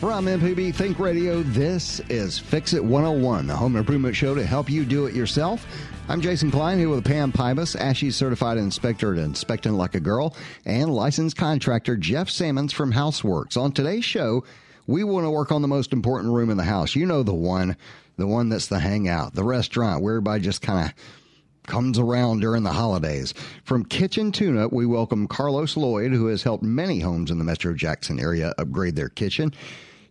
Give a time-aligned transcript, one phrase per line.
[0.00, 4.68] From MPB Think Radio, this is Fix It 101, the home improvement show to help
[4.68, 5.66] you do it yourself.
[6.10, 10.00] I'm Jason Klein here with Pam Pybus, ASHI certified inspector at Inspect It Like a
[10.00, 10.36] Girl,
[10.66, 13.56] and licensed contractor Jeff Sammons from Houseworks.
[13.56, 14.44] On today's show,
[14.86, 16.94] we want to work on the most important room in the house.
[16.94, 17.74] You know the one,
[18.18, 20.94] the one that's the hangout, the restaurant where everybody just kind of
[21.66, 23.34] comes around during the holidays.
[23.64, 27.44] From Kitchen Tune Up, we welcome Carlos Lloyd, who has helped many homes in the
[27.44, 29.52] Metro Jackson area upgrade their kitchen.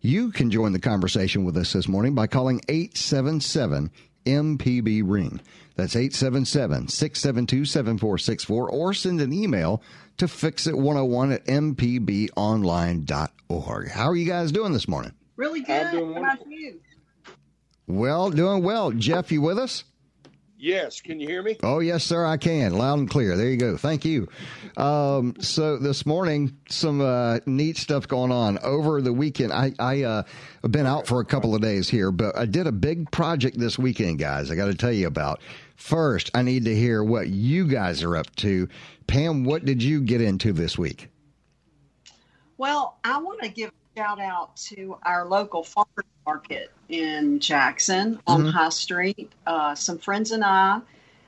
[0.02, 3.90] You can join the conversation with us this morning by calling 877
[4.26, 5.42] MPB Ring.
[5.76, 9.82] That's 877 672 7464 or send an email
[10.18, 13.90] to fixit101 at mpbonline.org.
[13.90, 15.14] How are you guys doing this morning?
[15.36, 15.88] Really good.
[15.88, 16.80] How about you?
[17.88, 18.92] Well, doing well.
[18.92, 19.84] Jeff, you with us?
[20.58, 21.58] Yes, can you hear me?
[21.64, 22.78] Oh, yes, sir, I can.
[22.78, 23.36] Loud and clear.
[23.36, 23.76] There you go.
[23.76, 24.30] Thank you.
[24.78, 28.58] Um, so this morning, some uh, neat stuff going on.
[28.60, 30.24] Over the weekend, I, I uh,
[30.62, 33.60] have been out for a couple of days here, but I did a big project
[33.60, 34.50] this weekend, guys.
[34.50, 35.42] I got to tell you about.
[35.76, 38.70] First, I need to hear what you guys are up to.
[39.08, 41.10] Pam, what did you get into this week?
[42.58, 48.20] Well, I want to give a shout out to our local farmers market in Jackson
[48.28, 48.50] on mm-hmm.
[48.50, 49.32] High Street.
[49.46, 50.82] Uh, some friends and I,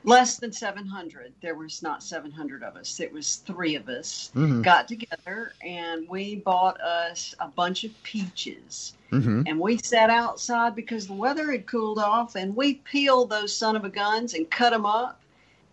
[0.04, 1.34] less than 700.
[1.42, 3.00] There was not 700 of us.
[3.00, 4.62] It was three of us mm-hmm.
[4.62, 8.94] got together and we bought us a bunch of peaches.
[9.12, 9.44] Mm-hmm.
[9.48, 13.76] And we sat outside because the weather had cooled off and we peeled those son
[13.76, 15.22] of a guns and cut them up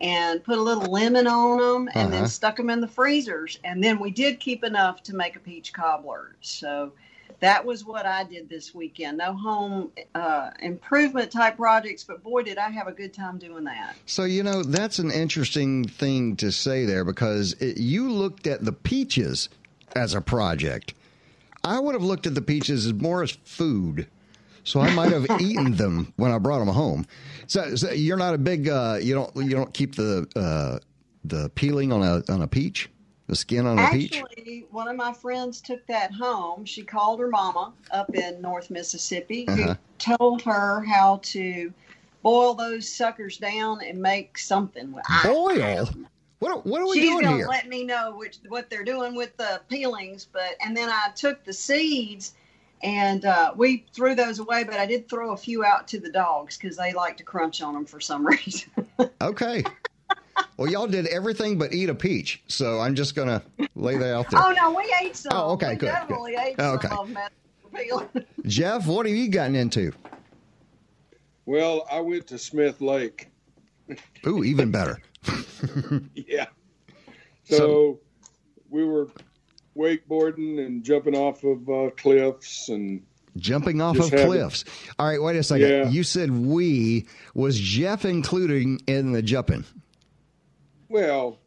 [0.00, 2.20] and put a little lemon on them and uh-huh.
[2.20, 3.58] then stuck them in the freezers.
[3.64, 6.34] And then we did keep enough to make a peach cobbler.
[6.40, 6.92] So
[7.44, 9.18] that was what I did this weekend.
[9.18, 13.64] No home uh, improvement type projects, but boy, did I have a good time doing
[13.64, 13.96] that.
[14.06, 18.64] So, you know, that's an interesting thing to say there because it, you looked at
[18.64, 19.50] the peaches
[19.94, 20.94] as a project.
[21.62, 24.08] I would have looked at the peaches as more as food.
[24.64, 27.06] So I might have eaten them when I brought them home.
[27.46, 30.78] So, so you're not a big uh, you don't you don't keep the uh,
[31.24, 32.88] the peeling on a on a peach.
[33.26, 34.20] The skin on a peach?
[34.20, 36.64] Actually, one of my friends took that home.
[36.66, 39.74] She called her mama up in North Mississippi, uh-huh.
[39.74, 41.72] who told her how to
[42.22, 44.94] boil those suckers down and make something.
[45.22, 45.88] Boil?
[46.40, 47.48] What, what are we She's doing gonna here?
[47.48, 51.44] let me know which what they're doing with the peelings, but and then I took
[51.44, 52.34] the seeds
[52.82, 56.10] and uh, we threw those away, but I did throw a few out to the
[56.10, 58.70] dogs because they like to crunch on them for some reason.
[59.22, 59.64] okay
[60.56, 63.42] well, y'all did everything but eat a peach, so I'm just gonna
[63.74, 64.40] lay that out there.
[64.42, 65.32] Oh no, we ate some.
[65.34, 65.86] Oh, okay, we good.
[65.86, 66.40] Definitely good.
[66.40, 66.88] ate okay.
[66.88, 69.92] some of Jeff, what have you gotten into?
[71.46, 73.28] Well, I went to Smith Lake.
[74.26, 74.98] Ooh, even better.
[76.14, 76.46] yeah.
[77.44, 78.00] So, so,
[78.70, 79.08] we were
[79.76, 83.02] wakeboarding and jumping off of uh, cliffs and
[83.36, 84.64] jumping off of having, cliffs.
[84.98, 85.68] All right, wait a second.
[85.68, 85.88] Yeah.
[85.88, 87.06] You said we.
[87.34, 89.64] Was Jeff including in the jumping?
[90.88, 91.38] Well,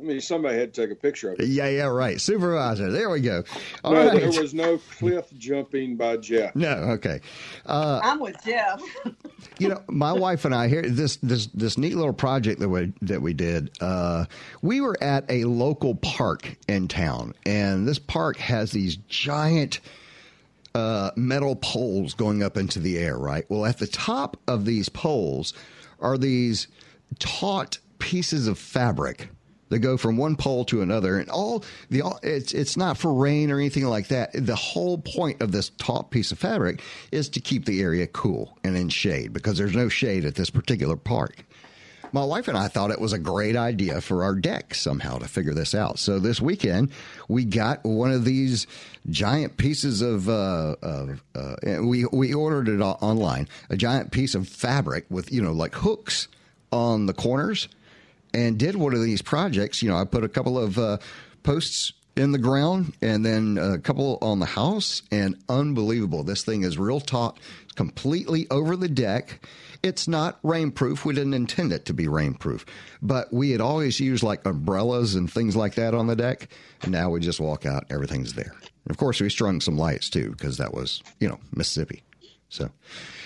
[0.00, 1.48] I mean, somebody had to take a picture of it.
[1.48, 2.20] Yeah, yeah, right.
[2.20, 2.90] Supervisor.
[2.90, 3.44] There we go.
[3.84, 4.20] All no, right.
[4.20, 6.54] there was no cliff jumping by Jeff.
[6.56, 7.20] No, okay.
[7.66, 8.82] Uh, I'm with Jeff.
[9.58, 12.92] you know, my wife and I here this this this neat little project that we
[13.02, 13.70] that we did.
[13.80, 14.24] Uh,
[14.62, 19.80] we were at a local park in town, and this park has these giant
[20.74, 23.18] uh, metal poles going up into the air.
[23.18, 23.44] Right.
[23.50, 25.52] Well, at the top of these poles
[26.00, 26.68] are these
[27.18, 29.28] taut pieces of fabric
[29.70, 33.14] that go from one pole to another and all the all, it's it's not for
[33.14, 34.30] rain or anything like that.
[34.34, 38.58] The whole point of this top piece of fabric is to keep the area cool
[38.62, 41.44] and in shade because there's no shade at this particular park.
[42.12, 45.28] My wife and I thought it was a great idea for our deck somehow to
[45.28, 46.00] figure this out.
[46.00, 46.90] So this weekend
[47.28, 48.66] we got one of these
[49.08, 54.48] giant pieces of, uh, of uh, we we ordered it online, a giant piece of
[54.48, 56.26] fabric with you know like hooks
[56.72, 57.68] on the corners
[58.34, 59.82] and did one of these projects.
[59.82, 60.98] You know, I put a couple of uh,
[61.42, 66.22] posts in the ground and then a couple on the house, and unbelievable.
[66.24, 67.38] This thing is real taut,
[67.76, 69.46] completely over the deck.
[69.82, 71.04] It's not rainproof.
[71.04, 72.66] We didn't intend it to be rainproof,
[73.00, 76.48] but we had always used like umbrellas and things like that on the deck.
[76.82, 78.52] And now we just walk out, everything's there.
[78.84, 82.02] And of course, we strung some lights too, because that was, you know, Mississippi.
[82.50, 82.68] So,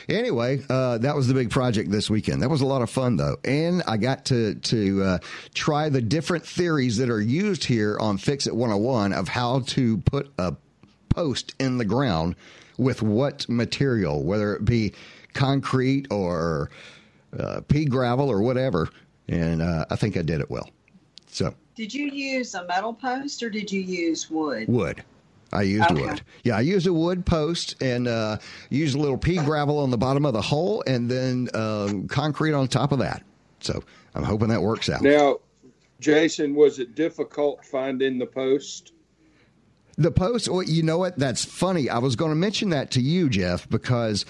[0.09, 2.43] anyway, uh, that was the big project this weekend.
[2.43, 5.19] That was a lot of fun, though, and I got to to uh,
[5.55, 9.99] try the different theories that are used here on Fix It 101 of how to
[9.99, 10.55] put a
[11.09, 12.37] post in the ground
[12.77, 14.93] with what material, whether it be
[15.33, 16.71] concrete or
[17.39, 18.91] uh, pea gravel or whatever.
[19.29, 20.69] And uh, I think I did it well.
[21.29, 24.69] So, Did you use a metal post or did you use wood?
[24.69, 25.03] wood.
[25.55, 26.03] I used Okay.
[26.03, 26.23] wood.
[26.43, 28.39] Yeah, I used a wood post and uh,
[28.71, 32.53] used a little pea gravel on the bottom of the hole and then um, concrete
[32.53, 33.23] on top of that.
[33.61, 33.83] So
[34.15, 35.03] I'm hoping that works out.
[35.03, 35.39] Now,
[36.01, 38.93] Jason, was it difficult finding the post?
[39.97, 41.19] The post, well, you know what?
[41.19, 41.89] That's funny.
[41.89, 44.27] I was going to mention that to you, Jeff, because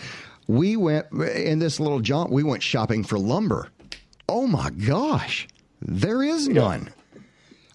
[0.46, 3.70] we went in this little jaunt, we went shopping for lumber.
[4.28, 5.48] Oh my gosh,
[5.80, 6.90] there is none.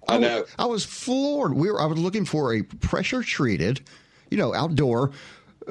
[0.10, 0.46] I was- know.
[0.58, 1.54] I was floored.
[1.54, 1.82] We were.
[1.82, 3.82] I was looking for a pressure treated,
[4.30, 5.12] you know, outdoor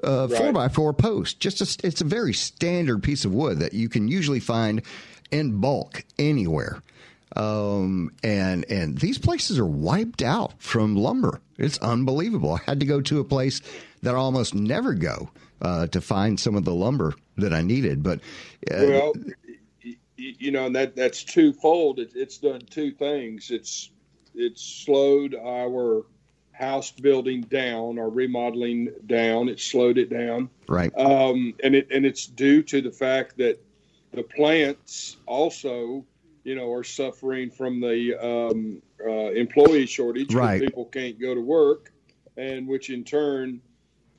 [0.02, 1.40] uh, four by four post.
[1.40, 4.82] Just a, it's a very standard piece of wood that you can usually find
[5.30, 6.82] in bulk anywhere.
[7.36, 11.40] Um, and and these places are wiped out from lumber.
[11.58, 12.54] It's unbelievable.
[12.54, 13.60] I had to go to a place
[14.02, 15.30] that I almost never go
[15.60, 18.02] uh, to find some of the lumber that I needed.
[18.02, 18.20] But
[18.70, 19.12] uh, Well,
[20.16, 21.98] you know, and that that's twofold.
[21.98, 23.50] It, it's done two things.
[23.50, 23.90] It's
[24.38, 26.06] it's slowed our
[26.52, 29.48] house building down, our remodeling down.
[29.48, 33.60] It slowed it down, right, um, and it and it's due to the fact that
[34.12, 36.04] the plants also,
[36.44, 40.32] you know, are suffering from the um, uh, employee shortage.
[40.32, 40.60] Right.
[40.60, 41.92] People can't go to work,
[42.36, 43.60] and which in turn.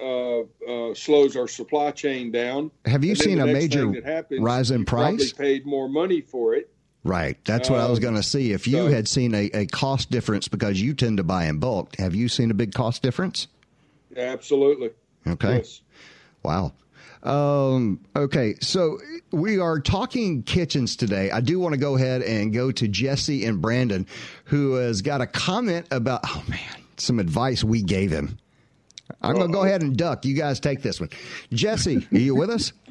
[0.02, 2.72] Uh, uh, slows our supply chain down.
[2.86, 5.34] have you seen a major happens, rise in you probably price?
[5.34, 6.72] paid more money for it.
[7.10, 7.38] Right.
[7.46, 8.52] That's what I was Um, going to see.
[8.52, 11.58] If you so- had seen a, a cost difference because you tend to buy in
[11.58, 13.48] bulk, have you seen a big cost difference?
[14.16, 14.92] Absolutely.
[15.28, 15.58] Okay.
[15.58, 15.82] Yes.
[16.44, 16.74] Wow.
[17.24, 18.56] Um, okay.
[18.62, 19.00] So
[19.32, 21.32] we are talking kitchens today.
[21.32, 24.06] I do want to go ahead and go to Jesse and Brandon,
[24.46, 26.60] who has got a comment about, oh man,
[26.98, 28.38] some advice we gave him.
[29.22, 30.24] I'm going to go ahead and duck.
[30.26, 31.10] You guys take this one.
[31.52, 32.72] Jesse, are you with us?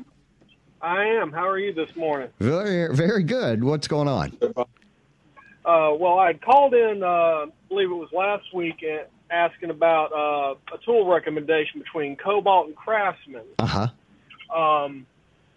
[0.81, 1.33] I am.
[1.33, 2.29] How are you this morning?
[2.39, 3.65] Very, very good.
[3.65, 4.37] What's going on?
[4.47, 8.85] Uh, well, I had called in, uh, I believe it was last week,
[9.31, 13.43] asking about uh, a tool recommendation between Kobalt and Craftsman.
[13.59, 13.67] Uh
[14.51, 14.57] huh.
[14.57, 15.07] Um,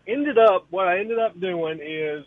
[0.08, 2.26] ended up, what I ended up doing is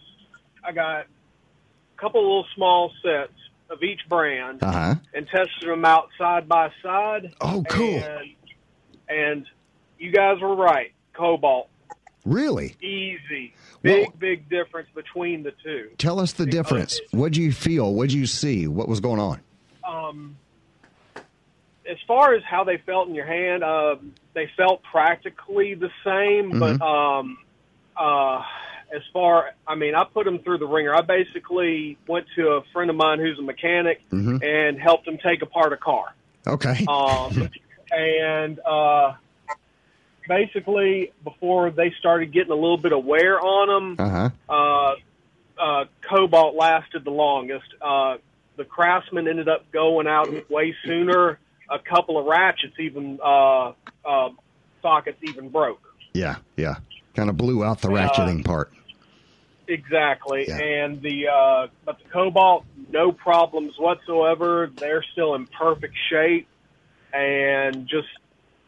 [0.65, 3.33] I got a couple little small sets
[3.71, 4.95] of each brand Uh huh.
[5.13, 7.35] and tested them out side by side.
[7.41, 7.99] Oh, cool.
[7.99, 8.31] And,
[9.09, 9.47] and
[9.99, 10.93] you guys were right.
[11.15, 11.69] Kobalt,
[12.25, 12.75] Really?
[12.81, 13.53] easy.
[13.83, 15.91] Big, Well- big difference between the two.
[15.99, 17.01] Tell us the difference.
[17.11, 17.93] What'd you feel?
[17.93, 18.67] What'd you see?
[18.67, 19.41] What was going on?
[19.87, 20.37] um,
[21.87, 23.97] as far as how they felt in your hand, uh,
[24.33, 26.59] they felt practically the same.
[26.59, 27.37] But um,
[27.95, 28.43] uh,
[28.95, 30.95] as far, I mean, I put them through the ringer.
[30.95, 35.43] I basically went to a friend of mine who's a mechanic and helped him take
[35.43, 36.15] apart a car.
[36.47, 36.87] Okay.
[36.89, 37.51] Um,
[37.93, 39.13] and uh,
[40.29, 44.53] basically, before they started getting a little bit of wear on them, Uh huh.
[44.53, 44.95] uh,
[45.61, 47.67] uh, Kobalt lasted the longest.
[47.81, 48.17] Uh,
[48.57, 51.39] the Craftsman ended up going out way sooner.
[51.71, 53.73] A couple of ratchets even uh,
[54.05, 54.29] uh,
[54.83, 55.81] sockets even broke.
[56.13, 56.77] Yeah, yeah.
[57.17, 58.71] Kind of blew out the ratcheting part.
[59.67, 60.59] Exactly, Yeah.
[60.59, 64.71] and the uh, but the Kobalt, no problems whatsoever.
[64.77, 66.47] They're still in perfect shape,
[67.15, 68.09] and just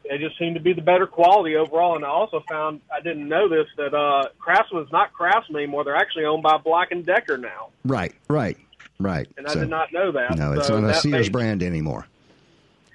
[0.09, 1.97] they just seem to be the better quality overall.
[1.97, 5.85] And I also found I didn't know this that uh, Craftsman's not Craftsman anymore.
[5.85, 8.57] They're actually owned by Black and Decker now, Right, right,
[9.01, 9.29] right.
[9.37, 10.37] and I did not know that.
[10.37, 12.07] No, it's So not a Sears may- brand anymore.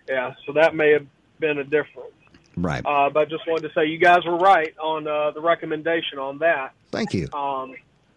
[0.09, 1.05] Yeah, so that may have
[1.39, 2.09] been a difference.
[2.57, 2.85] Right.
[2.85, 6.19] Uh, but I just wanted to say you guys were right on uh, the recommendation
[6.19, 6.73] on that.
[6.91, 7.29] Thank you.
[7.33, 7.75] Um,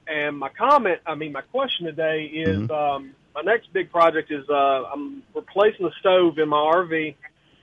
[0.08, 2.72] and my comment, I mean, my question today is Mm-hmm.
[2.72, 4.54] um, my next big project is uh,
[4.92, 7.14] I'm replacing the stove in my RV.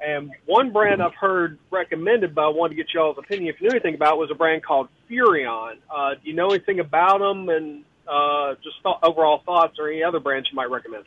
[0.05, 3.67] And one brand I've heard recommended, but I wanted to get y'all's opinion if you
[3.67, 5.75] knew anything about, it, was a brand called Furrion.
[5.93, 10.03] Uh, do you know anything about them and uh, just th- overall thoughts or any
[10.03, 11.03] other brands you might recommend?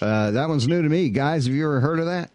[0.00, 1.44] Uh, that one's new to me, guys.
[1.46, 2.30] Have you ever heard of that?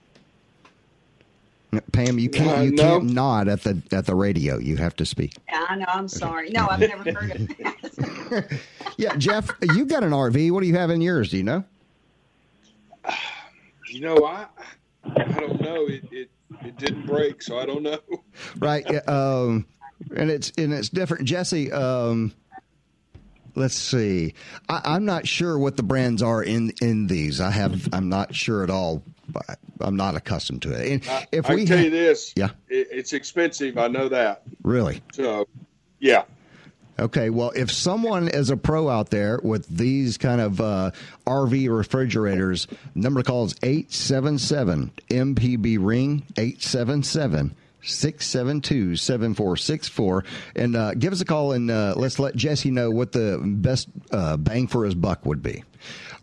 [1.91, 2.99] Pam, you can't Uh, you no.
[2.99, 4.57] can't nod at the at the radio.
[4.57, 5.33] You have to speak.
[5.49, 5.85] Yeah, I know.
[5.87, 6.49] I'm sorry.
[6.49, 8.59] No, I've never heard of that.
[8.97, 10.49] Yeah, Jeff, you got an RV.
[10.51, 11.29] What do you have in yours?
[11.29, 11.63] Do you know?
[13.91, 14.45] You know, I
[15.15, 15.85] I don't know.
[15.87, 16.29] It it,
[16.63, 17.99] it didn't break, so I don't know.
[18.59, 18.85] Right.
[19.07, 19.65] Um,
[20.15, 21.25] and it's and it's different.
[21.25, 22.33] Jesse, um,
[23.55, 24.33] let's see.
[24.69, 27.41] I, I'm not sure what the brands are in in these.
[27.41, 27.87] I have.
[27.93, 29.03] I'm not sure at all.
[29.29, 30.89] But I'm not accustomed to it.
[30.89, 32.51] And I, if I we tell ha- you this, Yeah.
[32.69, 33.77] it, it's expensive.
[33.77, 34.43] I know that.
[34.63, 35.45] really So,
[35.99, 36.23] yeah.
[36.99, 40.91] Okay, well, if someone is a pro out there with these kind of uh,
[41.27, 50.23] RV refrigerators, number to call is 877 MPB Ring, 877 672 7464.
[50.55, 53.89] And uh, give us a call and uh, let's let Jesse know what the best
[54.11, 55.63] uh, bang for his buck would be.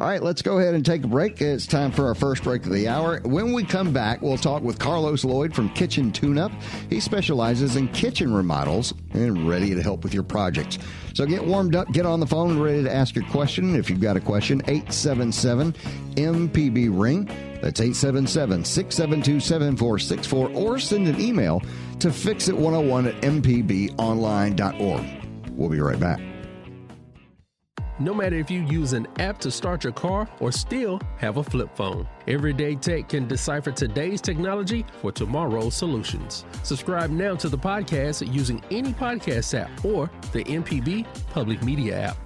[0.01, 1.41] All right, let's go ahead and take a break.
[1.41, 3.21] It's time for our first break of the hour.
[3.21, 6.51] When we come back, we'll talk with Carlos Lloyd from Kitchen Tune Up.
[6.91, 10.79] He specializes in kitchen remodels and ready to help with your projects.
[11.15, 13.77] So get warmed up, get on the phone, ready to ask your question.
[13.77, 15.75] If you've got a question, 877
[16.17, 17.27] MPB Ring.
[17.63, 21.61] That's 877 672 7464 or send an email
[22.01, 25.07] to fixit101 at mpbonline.org.
[25.53, 26.34] We'll be right back.
[28.01, 31.45] No matter if you use an app to start your car or still have a
[31.45, 36.45] flip phone, Everyday Tech can decipher today's technology for tomorrow's solutions.
[36.65, 42.17] Subscribe now to the podcast using any podcast app or the MPB Public Media app.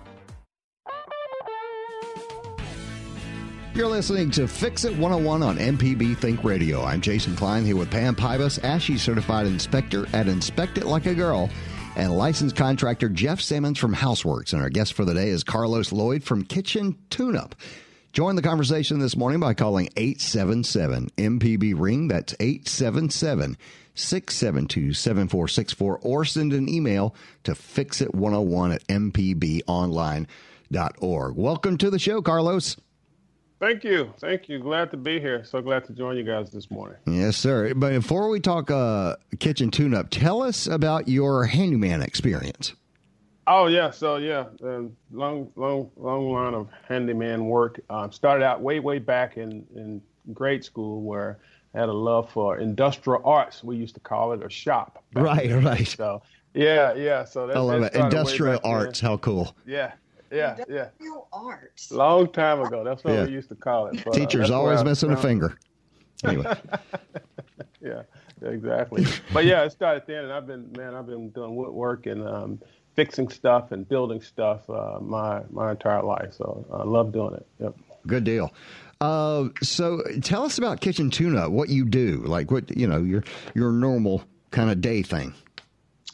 [3.74, 6.82] You're listening to Fix It 101 on MPB Think Radio.
[6.82, 11.14] I'm Jason Klein here with Pam Pybus, ASHI certified inspector at Inspect It Like a
[11.14, 11.48] Girl,
[11.98, 14.52] and licensed contractor Jeff Simmons from Houseworks.
[14.52, 17.56] And our guest for the day is Carlos Lloyd from Kitchen Tune Up.
[18.12, 22.06] Join the conversation this morning by calling 877 MPB Ring.
[22.08, 23.58] That's 877
[23.94, 30.26] 672 7464 or send an email to fixit101 at mpbonline.org.
[31.36, 32.76] Welcome to the show, Carlos.
[33.60, 34.14] Thank you.
[34.20, 34.60] Thank you.
[34.60, 35.44] Glad to be here.
[35.44, 36.98] So glad to join you guys this morning.
[37.06, 37.74] Yes, sir.
[37.74, 42.74] But before we talk uh, kitchen tune up, tell us about your handyman experience.
[43.48, 47.80] Oh yeah, so yeah, um, long, long, long line of handyman work.
[47.88, 50.02] Um, started out way, way back in in
[50.34, 51.38] grade school where
[51.74, 53.64] I had a love for industrial arts.
[53.64, 55.02] We used to call it a shop.
[55.14, 55.64] Right, then.
[55.64, 55.88] right.
[55.88, 56.20] So
[56.52, 57.24] yeah, yeah.
[57.24, 58.00] So that, I love that it.
[58.04, 58.72] Industrial back then.
[58.72, 59.00] arts.
[59.00, 59.56] How cool.
[59.66, 59.92] Yeah,
[60.30, 60.64] yeah, yeah.
[60.66, 61.90] Industrial arts.
[61.92, 62.84] Long time ago.
[62.84, 63.24] That's what Yeah.
[63.26, 64.02] we used to call it.
[64.04, 65.58] But, uh, Teachers that's where always I missing a finger.
[66.24, 66.52] Anyway,
[67.80, 68.02] yeah,
[68.42, 69.06] exactly.
[69.32, 72.60] but yeah, it started then, and I've been man, I've been doing woodwork and um,
[72.94, 76.32] fixing stuff and building stuff uh, my my entire life.
[76.36, 77.46] So I love doing it.
[77.60, 77.74] Yep.
[78.06, 78.52] good deal.
[79.00, 81.52] Uh, so tell us about kitchen Tune Up.
[81.52, 83.22] What you do, like what you know, your
[83.54, 85.32] your normal kind of day thing.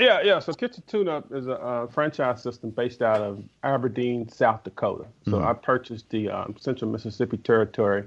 [0.00, 0.40] Yeah, yeah.
[0.40, 5.04] So Kitchen Tune Up is a uh, franchise system based out of Aberdeen, South Dakota.
[5.28, 8.02] So I purchased the um, Central Mississippi territory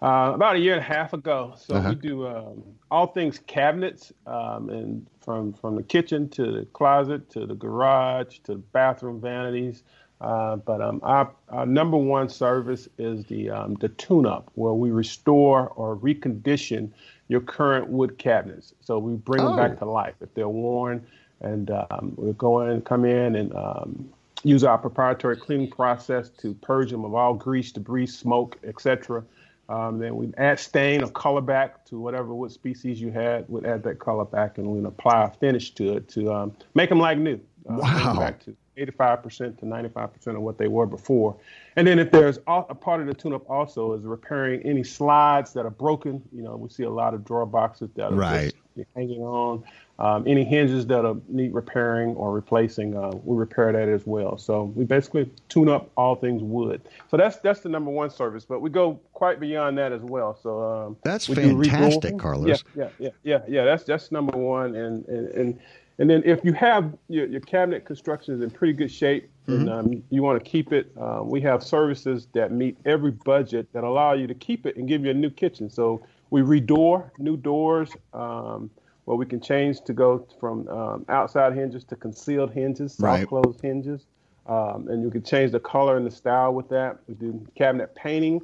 [0.00, 1.54] uh, about a year and a half ago.
[1.56, 1.88] So Uh-huh.
[1.88, 7.28] we do um, all things cabinets, um, and from from the kitchen to the closet
[7.30, 9.82] to the garage to the bathroom vanities.
[10.20, 14.92] Uh, but um, our, our number one service is the um, the tune-up, where we
[14.92, 16.90] restore or recondition
[17.26, 18.72] your current wood cabinets.
[18.80, 19.56] So we bring them Oh.
[19.56, 21.04] back to life if they're worn,
[21.44, 24.08] and um, we'll go in, come in, and um,
[24.42, 29.24] use our proprietary cleaning process to purge them of all grease, debris, smoke, etc.
[29.68, 33.48] Um, then we add stain or color back to whatever wood species you had.
[33.48, 36.88] We'd add that color back, and we'd apply a finish to it to um, make
[36.90, 37.40] them like new.
[37.68, 38.18] Uh, Wow.
[38.18, 41.36] Back to 85% to 95% of what they were before.
[41.76, 45.64] And then if there's a part of the tune-up also is repairing any slides that
[45.64, 46.22] are broken.
[46.32, 48.52] You know, we see a lot of drawer boxes that are Right.
[48.76, 49.64] just hanging on.
[49.98, 54.36] Um, any hinges that are need repairing or replacing, uh, we repair that as well.
[54.36, 56.80] So we basically tune up all things wood.
[57.08, 60.36] So that's that's the number one service, but we go quite beyond that as well.
[60.42, 62.18] So um, That's we fantastic.
[62.18, 62.64] Carlos.
[62.74, 63.64] Yeah, yeah, yeah, yeah.
[63.64, 65.60] That's that's number one, and and and,
[65.98, 69.68] and then if you have your, your cabinet construction is in pretty good shape and
[69.68, 73.84] um, you want to keep it, uh, we have services that meet every budget that
[73.84, 75.68] allow you to keep it and give you a new kitchen.
[75.68, 77.90] So we redoor new doors.
[78.12, 78.70] Um,
[79.04, 83.28] where we can change to go from um, outside hinges to concealed hinges, soft Right.
[83.28, 84.06] closed hinges,
[84.46, 86.98] um, and you can change the color and the style with that.
[87.06, 88.40] We do cabinet painting.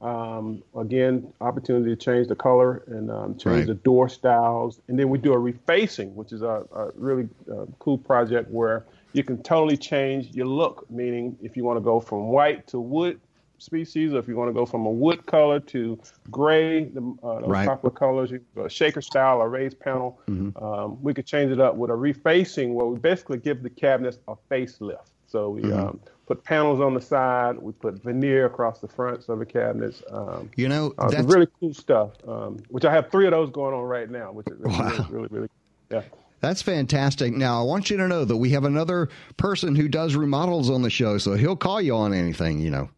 [0.00, 3.66] Um, again, opportunity to change the color and um, change Right.
[3.66, 7.66] the door styles, and then we do a refacing, which is a, a really uh,
[7.78, 10.88] cool project where you can totally change your look.
[10.90, 13.20] Meaning, if you want to go from white to wood
[13.58, 15.98] species, or if you want to go from a wood color to
[16.30, 17.66] gray, the uh, those Right.
[17.66, 20.20] popular colors, you a shaker style, a raised panel,
[20.56, 24.18] um, we could change it up with a refacing, where we basically give the cabinets
[24.28, 25.10] a facelift.
[25.26, 29.38] So we um, put panels on the side, we put veneer across the fronts of
[29.38, 30.02] the cabinets.
[30.10, 33.50] Um, You know, uh, that's really cool stuff, um, which I have three of those
[33.50, 34.88] going on right now, which is Wow.
[34.88, 35.48] really, really, really,
[35.90, 36.02] yeah.
[36.40, 37.32] That's fantastic.
[37.32, 39.08] Now, I want you to know that we have another
[39.38, 42.90] person who does remodels on the show, so he'll call you on anything, you know.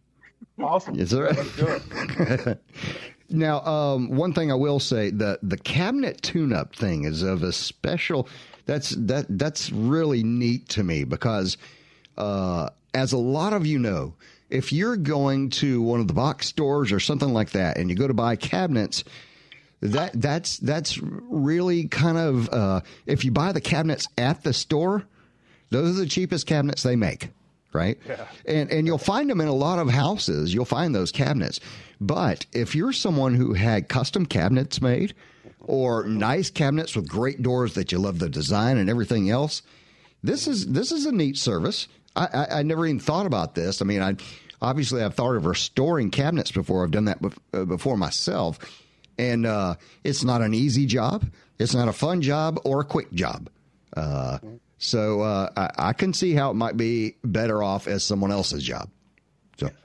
[0.59, 0.95] Awesome.
[0.95, 1.31] Yes, sir.
[1.31, 2.63] Let's do it.
[3.29, 7.53] Now, um, one thing I will say the the cabinet tune-up thing is of a
[7.53, 8.29] special.
[8.67, 11.57] That's that that's really neat to me because,
[12.17, 14.15] uh, as a lot of you know,
[14.49, 17.97] if you're going to one of the box stores or something like that, and you
[17.97, 19.03] go to buy cabinets,
[19.81, 25.05] that that's that's really kind of uh, if you buy the cabinets at the store,
[25.71, 27.31] those are the cheapest cabinets they make
[27.77, 27.99] right?
[28.09, 28.27] Yeah.
[28.47, 30.53] And and you'll find them in a lot of houses.
[30.53, 31.61] You'll find those cabinets.
[32.01, 35.15] But if you're someone who had custom cabinets made
[35.61, 39.63] or nice cabinets with great doors that you love the design and everything else,
[40.23, 41.89] this is this is a neat service.
[42.15, 43.81] I, I, I never even thought about this.
[43.81, 44.17] I mean, I
[44.61, 46.83] obviously I've thought of restoring cabinets before.
[46.83, 47.19] I've done that
[47.53, 48.59] uh, before myself,
[49.19, 51.25] and uh, it's not an easy job.
[51.59, 53.49] It's not a fun job or a quick job.
[53.97, 54.39] Uh,
[54.79, 58.63] so uh, I, I, can see how it might be better off as someone else's
[58.63, 58.91] job.
[59.59, 59.71] So.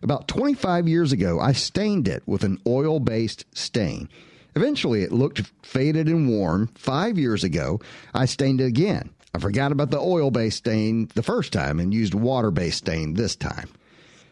[0.00, 4.08] About 25 years ago, I stained it with an oil based stain.
[4.56, 6.68] Eventually, it looked faded and worn.
[6.74, 7.80] Five years ago,
[8.14, 9.10] I stained it again.
[9.34, 13.12] I forgot about the oil based stain the first time and used water based stain
[13.12, 13.68] this time.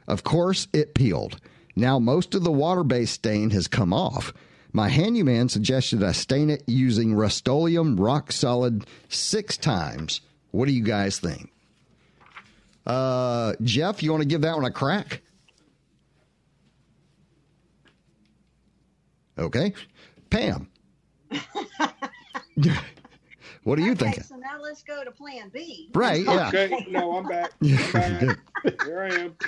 [0.08, 1.38] Of course, it peeled.
[1.74, 4.32] Now, most of the water based stain has come off.
[4.76, 10.20] My handyman suggested I stain it using Rust-Oleum rock solid six times.
[10.50, 11.50] What do you guys think?
[12.86, 15.22] Uh, Jeff, you want to give that one a crack?
[19.38, 19.72] Okay.
[20.28, 20.68] Pam.
[23.64, 24.24] what are you okay, thinking?
[24.24, 25.88] So now let's go to plan B.
[25.94, 26.48] Right, yeah.
[26.48, 27.52] Okay, no, I'm back.
[27.62, 28.38] I'm back.
[28.84, 29.36] Here I am.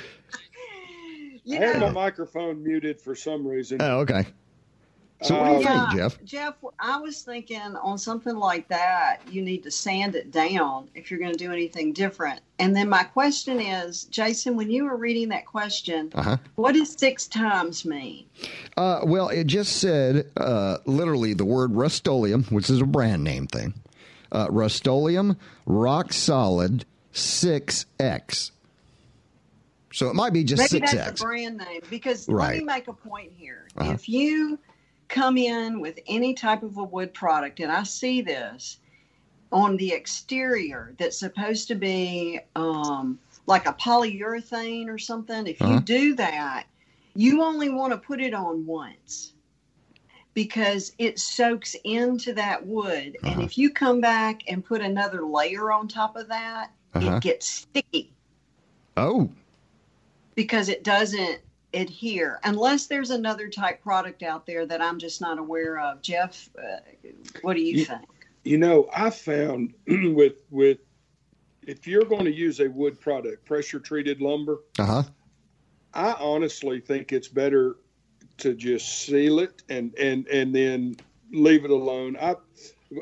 [1.44, 3.80] You I had my microphone muted for some reason.
[3.80, 4.26] Oh, okay.
[5.22, 6.24] So what do you think, Jeff?
[6.24, 11.10] Jeff, I was thinking on something like that, you need to sand it down if
[11.10, 12.40] you're going to do anything different.
[12.60, 16.36] And then my question is, Jason, when you were reading that question, uh-huh.
[16.54, 18.26] what does six times mean?
[18.76, 23.48] Uh, well, it just said uh, literally the word Rust-Oleum, which is a brand name
[23.48, 23.74] thing.
[24.30, 28.52] Uh, Rust-Oleum Rock Solid 6X.
[29.92, 30.92] So it might be just Maybe 6X.
[30.92, 32.50] that's a brand name because right.
[32.50, 33.66] let me make a point here.
[33.76, 33.92] Uh-huh.
[33.92, 34.58] If you
[35.08, 38.78] come in with any type of a wood product, and I see this
[39.50, 45.74] on the exterior that's supposed to be um, like a polyurethane or something, if uh-huh.
[45.74, 46.66] you do that,
[47.14, 49.32] you only want to put it on once
[50.34, 53.16] because it soaks into that wood.
[53.22, 53.32] Uh-huh.
[53.32, 57.16] And if you come back and put another layer on top of that, uh-huh.
[57.16, 58.12] it gets sticky.
[58.96, 59.30] Oh.
[60.34, 61.40] Because it doesn't
[61.74, 66.00] adhere unless there's another type product out there that I'm just not aware of.
[66.02, 66.78] Jeff, uh,
[67.42, 68.02] what do you, you think?
[68.44, 70.78] You know, I found with with
[71.62, 75.02] if you're going to use a wood product, pressure treated lumber, uh-huh.
[75.92, 77.76] I honestly think it's better
[78.38, 80.96] to just seal it and and and then
[81.30, 82.16] leave it alone.
[82.20, 82.36] I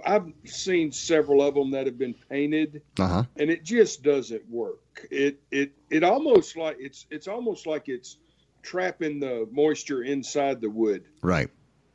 [0.04, 3.24] I've seen several of them that have been painted, uh-huh.
[3.36, 5.06] and it just doesn't work.
[5.10, 8.16] It it it almost like it's it's almost like it's
[8.66, 11.04] trapping the moisture inside the wood.
[11.22, 11.48] Right.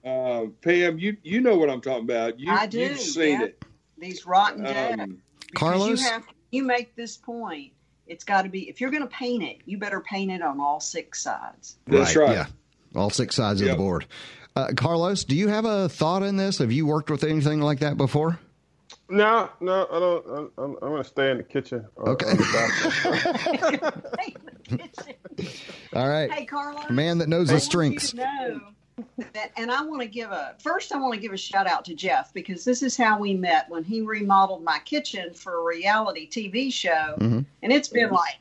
[0.04, 2.40] Uh, Pam, you you know what I'm talking about.
[2.40, 2.80] You, I do.
[2.80, 3.46] You've seen yeah.
[3.48, 3.66] it.
[4.00, 5.22] These rotten um,
[5.54, 7.72] Carlos, you, have, you make this point.
[8.08, 10.60] It's got to be if you're going to paint it, you better paint it on
[10.60, 11.78] all six sides.
[11.86, 12.30] That's right.
[12.30, 12.36] right.
[12.36, 13.72] Yeah, all six sides yep.
[13.72, 14.08] of the board.
[14.56, 16.58] Uh, Carlos, do you have a thought in this?
[16.58, 18.40] Have you worked with anything like that before?
[19.10, 20.26] No, no, I don't.
[20.28, 21.86] I'm, I'm, I'm going to stay in the kitchen.
[21.98, 22.30] Okay.
[25.94, 26.32] All right.
[26.32, 26.90] Hey, Carlos.
[26.90, 28.14] Man that knows his strengths.
[28.14, 28.62] know
[29.34, 30.94] that, and I want to give a first.
[30.94, 33.70] I want to give a shout out to Jeff because this is how we met
[33.70, 37.42] when he remodeled my kitchen for a reality TV show, mm-hmm.
[37.64, 38.40] and it's been like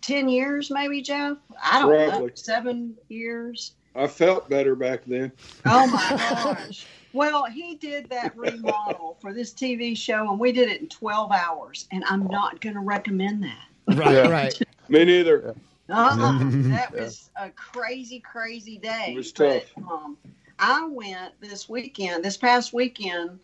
[0.00, 1.36] ten years, maybe Jeff.
[1.62, 2.26] I don't Probably.
[2.26, 3.72] know, seven years.
[3.94, 5.32] I felt better back then.
[5.64, 6.86] Oh my gosh.
[7.16, 11.32] Well, he did that remodel for this TV show, and we did it in 12
[11.32, 11.88] hours.
[11.90, 13.96] And I'm not going to recommend that.
[13.96, 14.28] Right, Yeah.
[14.28, 14.62] right.
[14.90, 15.54] Me neither.
[15.88, 16.38] Uh-uh.
[16.68, 19.06] that was a crazy, crazy day.
[19.12, 19.90] It was But, tough.
[19.90, 20.18] um,
[20.58, 23.38] I went this weekend, this past weekend,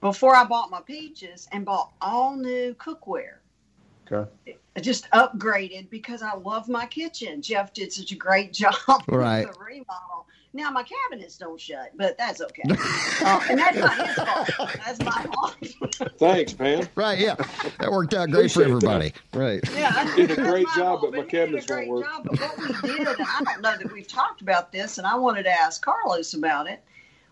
[0.00, 3.38] before I bought my peaches, and bought all new cookware.
[4.10, 4.30] Okay.
[4.76, 7.42] I just upgraded because I love my kitchen.
[7.42, 8.74] Jeff did such a great job
[9.08, 9.46] Right.
[9.48, 10.26] with the remodel.
[10.56, 12.62] Now my cabinets don't shut, but that's okay.
[13.20, 14.70] uh, and that's not his fault.
[14.84, 16.12] That's my fault.
[16.18, 16.88] Thanks, Pam.
[16.94, 17.34] Right, yeah.
[17.78, 19.02] That worked out great for Appreciate that.
[19.02, 19.12] everybody.
[19.34, 19.60] Right.
[19.74, 22.04] Yeah, that's, Did a great job, fault, but my he did a cabinets won't work.
[22.06, 22.24] job.
[22.24, 25.14] But what we did, and I don't know that we've talked about this, and I
[25.14, 26.82] wanted to ask Carlos about it.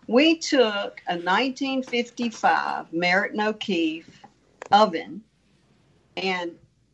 [0.07, 4.21] We took a 1955 Merritt and O'Keefe
[4.71, 5.23] oven,
[6.15, 6.51] and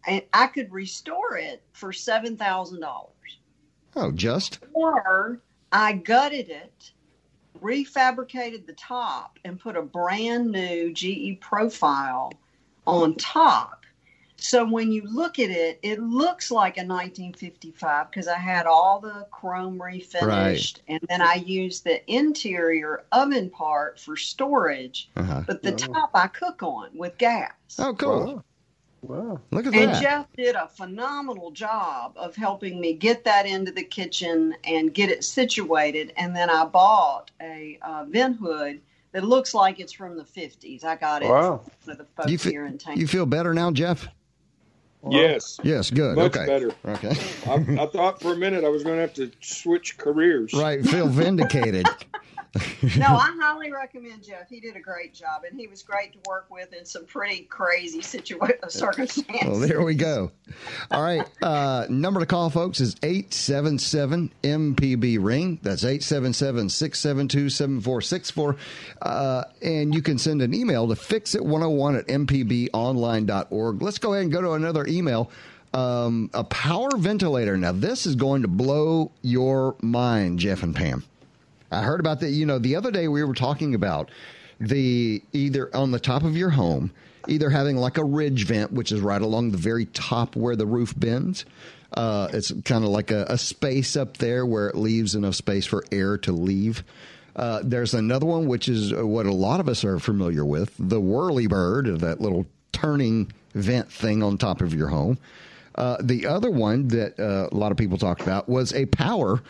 [0.07, 3.11] and I could restore it for seven thousand dollars.
[3.97, 4.59] Oh, just?
[4.73, 5.41] Or
[5.71, 6.91] I gutted it,
[7.62, 12.34] refabricated the top, and put a brand new GE profile
[12.86, 13.86] on top.
[14.38, 18.99] So when you look at it, it looks like a 1955 because I had all
[18.99, 25.43] the chrome refinished, and then I used the interior oven part for storage, Uh-huh.
[25.45, 25.75] but the Oh.
[25.75, 27.51] top I cook on with gas.
[27.77, 28.25] Oh, cool.
[28.38, 28.43] Wow.
[29.03, 30.01] Look at And that.
[30.01, 35.09] Jeff did a phenomenal job of helping me get that into the kitchen and get
[35.09, 36.13] it situated.
[36.17, 38.79] And then I bought a uh, vent hood
[39.11, 40.83] that looks like it's from the 50s.
[40.83, 41.57] I got it Wow.
[41.57, 42.97] from one of the folks You fe- here in town.
[42.97, 44.07] You feel better now, Jeff?
[45.09, 46.15] Yes, Yes, good.
[46.15, 46.45] much okay.
[46.45, 46.71] better.
[46.85, 47.15] Okay.
[47.47, 50.53] I, I thought for a minute I was going to have to switch careers.
[50.53, 51.87] Right, feel vindicated.
[52.55, 52.61] no,
[53.05, 54.49] I highly recommend Jeff.
[54.49, 57.43] He did a great job, and he was great to work with in some pretty
[57.43, 59.47] crazy situa- circumstances.
[59.47, 60.31] Well, there we go.
[60.89, 61.25] All right.
[61.41, 65.59] Uh, number to call, folks, is 877 MPB Ring.
[65.61, 68.57] That's 877 672 7464.
[69.61, 73.81] And you can send an email to fixit101 at mpbonline.org.
[73.81, 75.31] Let's go ahead and go to another email.
[75.73, 77.55] Um, a power ventilator.
[77.55, 81.05] Now, this is going to blow your mind, Jeff and Pam.
[81.71, 82.29] I heard about that.
[82.29, 84.12] You know, the other day we were talking about
[84.60, 86.91] the either on the top of your home,
[87.27, 90.65] either having like a ridge vent, which is right along the very top where the
[90.65, 91.45] roof bends.
[91.93, 95.65] Uh, it's kind of like a, a space up there where it leaves enough space
[95.65, 96.84] for air to leave.
[97.36, 100.99] Uh, there's another one, which is what a lot of us are familiar with the
[100.99, 105.17] whirly bird, that little turning vent thing on top of your home.
[105.75, 109.41] Uh, the other one that uh, a lot of people talked about was a power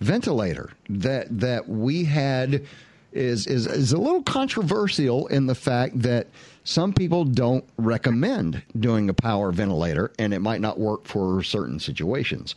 [0.00, 2.64] ventilator that that we had
[3.12, 6.26] is is is a little controversial in the fact that
[6.64, 11.80] some people don't recommend doing a power ventilator and it might not work for certain
[11.80, 12.54] situations.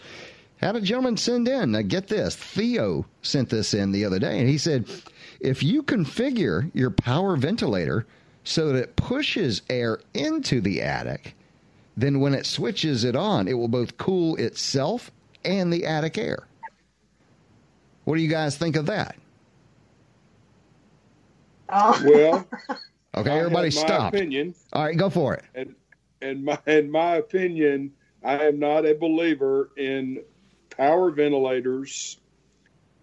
[0.58, 4.40] Had a gentleman send in, now get this, Theo sent this in the other day
[4.40, 4.86] and he said
[5.40, 8.06] if you configure your power ventilator
[8.44, 11.36] so that it pushes air into the attic,
[11.98, 15.12] then when it switches it on, it will both cool itself
[15.44, 16.48] and the attic air.
[18.12, 19.16] What do you guys think of that?
[21.70, 22.46] Oh, Well,
[23.16, 24.14] Okay, everybody my stop.
[24.14, 25.46] opinion, All right, go for it.
[25.56, 25.74] and
[26.22, 30.22] and my in my opinion, I am not a believer in
[30.76, 32.20] power ventilators,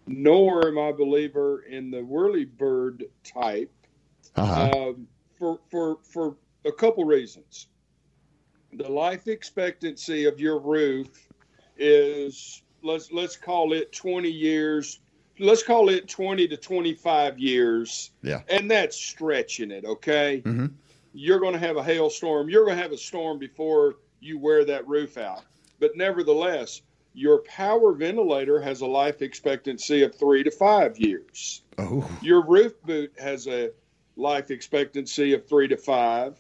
[0.07, 3.73] nor am I a believer in the whirly bird type.
[4.37, 4.91] Uh-huh.
[4.91, 7.69] um, for for for a couple reasons.
[8.75, 11.09] The life expectancy of your roof
[11.79, 15.01] is let's let's call it 20 years.
[15.39, 18.11] Let's call it 20 to 25 years.
[18.23, 18.43] Yeah.
[18.49, 20.43] And that's stretching it, okay?
[20.45, 20.73] Mhm.
[21.13, 22.49] You're going to have a hailstorm.
[22.49, 25.45] You're going to have a storm before you wear that roof out.
[25.79, 26.83] But nevertheless,
[27.15, 31.63] your power ventilator has a life expectancy of 3 to 5 years.
[31.79, 33.71] Oh, Your roof boot has a
[34.19, 36.37] life expectancy of three to five.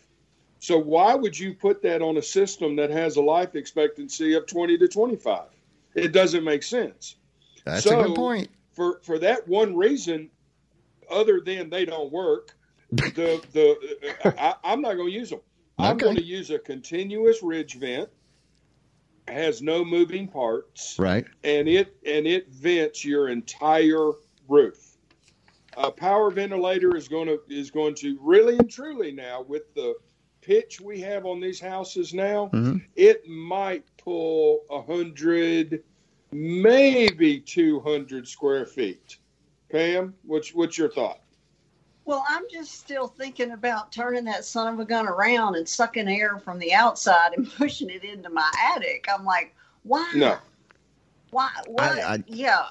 [0.59, 4.47] So why would you put that on a system that has a life expectancy of
[4.47, 5.43] 20 to 25?
[5.99, 7.17] It doesn't make sense.
[7.65, 8.49] that's a good point.
[8.73, 10.31] For for that one reason,
[11.11, 12.55] other than they don't work,
[12.91, 15.41] the the I, I'm not going to use them.
[15.79, 16.05] I'm Okay.
[16.05, 18.09] going to use a continuous ridge vent.
[19.29, 21.27] Has no moving parts Right.
[21.45, 24.13] and it and it vents your entire
[24.49, 24.97] roof.
[25.77, 29.95] A power ventilator is going to is going to really and truly now with the
[30.41, 32.83] pitch we have on these houses now, Mhm.
[32.97, 35.85] it might pull a hundred,
[36.33, 39.19] maybe two hundred square feet.
[39.71, 41.21] Pam, what's what's your thought?
[42.05, 46.09] Well, I'm just still thinking about turning that son of a gun around and sucking
[46.09, 49.07] air from the outside and pushing it into my attic.
[49.15, 50.11] I'm like, why?
[50.15, 50.39] No.
[51.31, 51.51] Why?
[51.67, 51.85] What?
[51.85, 52.65] I- I- yeah.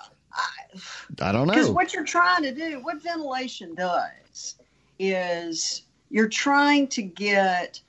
[1.22, 1.54] I don't know.
[1.54, 4.56] Because what you're trying to do, what ventilation does,
[5.00, 7.82] is you're trying to get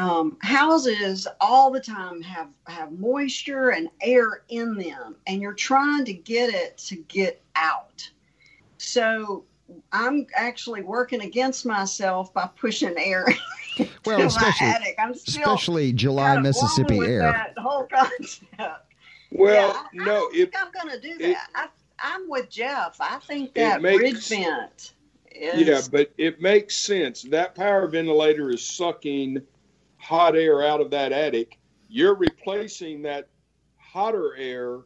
[0.00, 6.04] um, houses all the time have have moisture and air in them, and you're trying
[6.06, 8.08] to get it to get out.
[8.78, 9.44] So
[9.92, 13.26] I'm actually working against myself by pushing air
[14.04, 14.94] Well, especially- my attic.
[14.98, 17.20] I'm still Especially July, kind of Mississippi with air.
[17.20, 18.86] That whole concept.
[19.30, 21.48] Well, Yeah, I, I no, don't it, think I'm going to do it- that.
[21.54, 21.66] I,
[22.02, 22.96] I'm with Jeff.
[23.00, 24.92] I think that makes- bridge vent
[25.30, 25.66] is.
[25.68, 27.22] yeah, but it makes sense.
[27.22, 29.40] That power ventilator is sucking
[30.00, 31.58] hot air out of that attic.
[31.88, 33.28] You're replacing that
[33.78, 34.80] hotter air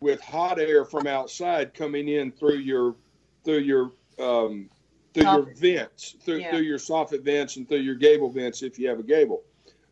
[0.00, 2.96] with hot air from outside coming in through your
[3.44, 4.68] through your um,
[5.14, 6.50] through your vents, through, Yeah.
[6.50, 9.42] through your soffit vents and through your gable vents if you have a gable.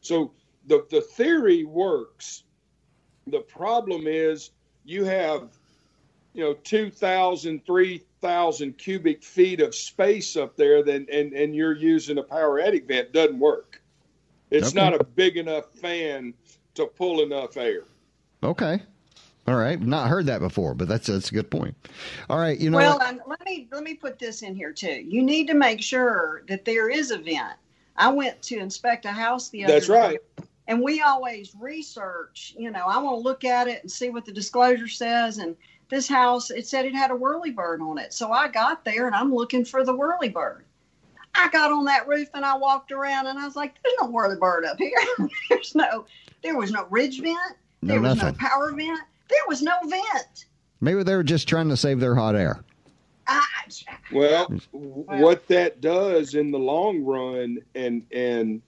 [0.01, 0.33] So
[0.67, 2.45] the the theory works.
[3.27, 4.51] The problem is
[4.85, 5.51] you have
[6.33, 12.19] you know 2000 3000 cubic feet of space up there then and and you're using
[12.19, 13.81] a power attic vent doesn't work
[14.51, 14.75] it's Okay.
[14.75, 16.35] not a big enough fan
[16.75, 17.85] to pull enough air
[18.43, 18.83] Okay.
[19.49, 19.81] All right.
[19.81, 21.77] Not heard that before, but that's that's a good point.
[22.29, 22.59] All right.
[22.59, 23.03] You know well, what?
[23.03, 25.05] um, let me let me put this in here too.
[25.07, 27.55] You need to make sure that there is a vent.
[27.97, 30.21] I went to inspect a house the other that's day, right
[30.69, 32.55] and we always research.
[32.59, 35.39] You know, I want to look at it and see what the disclosure says.
[35.39, 35.57] And
[35.89, 39.15] this house, it said it had a whirlybird on it, so I got there and
[39.17, 40.66] I'm looking for the whirlybird.
[41.37, 44.09] I got on that roof and I walked around and I was like, "There's no
[44.09, 44.99] whirlybird up here.
[45.51, 46.07] There's no.
[46.43, 47.37] There was no ridge vent.
[47.83, 48.39] No There was nothing.
[48.41, 49.01] no power vent.
[49.29, 50.47] There was no vent.
[50.81, 52.63] Maybe they were just trying to save their hot air.
[53.29, 53.43] I,
[54.13, 58.63] well what that does in the long run and and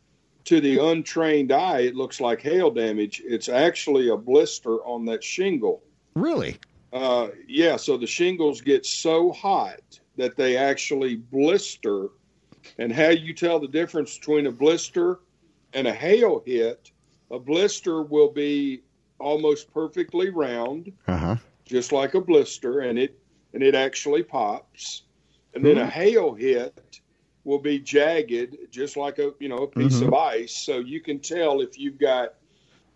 [0.47, 5.23] to the untrained eye it looks like hail damage it's actually a blister on that
[5.23, 5.81] shingle
[6.19, 6.59] Really?
[6.93, 12.09] Uh, yeah, so the shingles get so hot that they actually blister.
[12.79, 15.21] And how you tell the difference between a blister
[15.73, 16.91] and a hail hit,
[17.31, 18.83] a blister will be
[19.19, 21.37] almost perfectly round, Uh huh.
[21.65, 23.19] just like a blister, and it
[23.53, 25.03] and it actually pops.
[25.55, 27.01] And then a hail hit
[27.45, 30.57] will be jagged, just like a you know a piece of ice.
[30.57, 32.35] So you can tell if you've got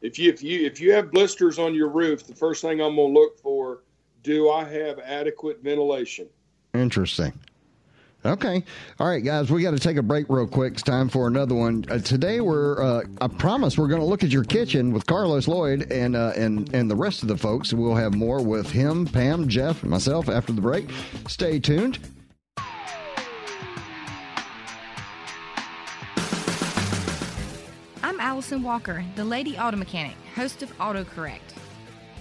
[0.03, 2.97] if you if you if you have blisters on your roof, the first thing I'm
[2.97, 3.83] going to look for:
[4.23, 6.29] Do I have adequate ventilation?
[6.75, 7.33] Interesting.
[8.25, 8.63] Okay.
[9.01, 10.75] All right, guys, we got to take a break real quick.
[10.75, 11.85] It's time for another one.
[11.91, 15.49] Uh, today, we're, uh, I promise we're going to look at your kitchen with Carlos
[15.49, 17.73] Lloyd and, uh, and, and the rest of the folks.
[17.73, 20.89] We'll have more with him, Pam, Jeff, and myself after the break.
[21.27, 21.99] Stay tuned.
[28.05, 31.41] I'm Allison Walker, the Lady Auto Mechanic, host of AutoCorrect.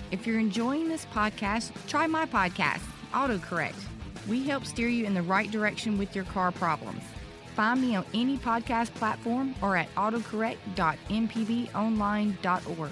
[0.09, 2.81] If you're enjoying this podcast, try my podcast,
[3.13, 3.90] AutoCorrect.
[4.27, 7.01] We help steer you in the right direction with your car problems.
[7.55, 12.91] Find me on any podcast platform or at autocorrect.mpbonline.org.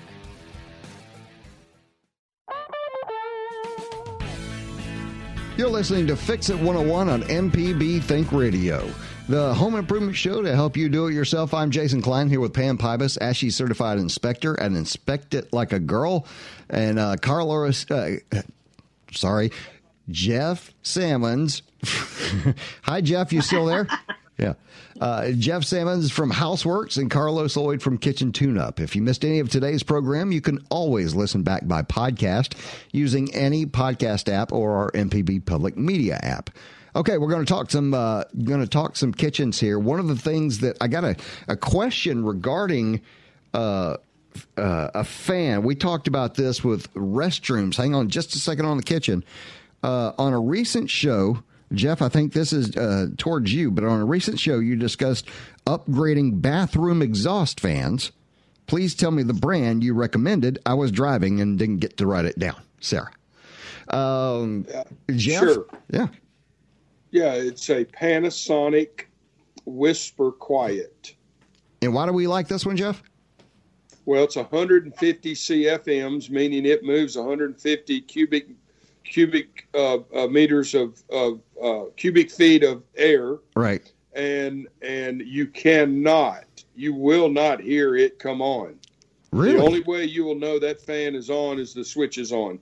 [5.57, 8.89] You're listening to Fix It 101 on MPB Think Radio,
[9.27, 11.53] the home improvement show to help you do it yourself.
[11.53, 15.79] I'm Jason Klein here with Pam Pybus, ASHI certified inspector and Inspect It Like a
[15.79, 16.25] Girl,
[16.69, 18.15] and uh, Carlos, uh,
[19.11, 19.51] sorry,
[20.09, 21.61] Jeff Salmons.
[22.83, 23.87] Hi, Jeff, you still there?
[24.39, 24.53] Yeah.
[25.01, 28.79] Uh, Jeff Sammons from Houseworks and Carlos Lloyd from Kitchen Tune Up.
[28.79, 32.53] If you missed any of today's program, you can always listen back by podcast
[32.93, 36.51] using any podcast app or our MPB public media app.
[36.95, 39.77] Okay, we're going to talk some uh, going to talk some kitchens here.
[39.77, 41.17] One of the things that I got a,
[41.49, 43.01] a question regarding
[43.53, 43.97] uh,
[44.57, 45.63] uh, a fan.
[45.63, 47.75] We talked about this with restrooms.
[47.75, 49.23] Hang on just a second on the kitchen.
[49.81, 54.01] Uh, on a recent show, Jeff, I think this is uh, towards you, but on
[54.01, 55.27] a recent show, you discussed
[55.65, 58.11] upgrading bathroom exhaust fans.
[58.67, 60.59] Please tell me the brand you recommended.
[60.65, 62.61] I was driving and didn't get to write it down.
[62.79, 63.11] Sarah.
[63.89, 64.65] Um,
[65.11, 65.43] Jeff?
[65.43, 65.65] Sure.
[65.91, 66.07] Yeah.
[67.11, 69.05] Yeah, it's a Panasonic
[69.65, 71.15] Whisper Quiet.
[71.81, 73.01] And why do we like this one, Jeff?
[74.05, 78.47] Well, it's 150 CFMs, meaning it moves 150 cubic
[79.09, 83.91] cubic uh, uh, meters of, of uh, cubic feet of air, Right.
[84.13, 86.45] and and you cannot,
[86.75, 88.75] you will not hear it come on.
[89.31, 89.57] Really?
[89.57, 92.59] The only way you will know that fan is on is the switch is on,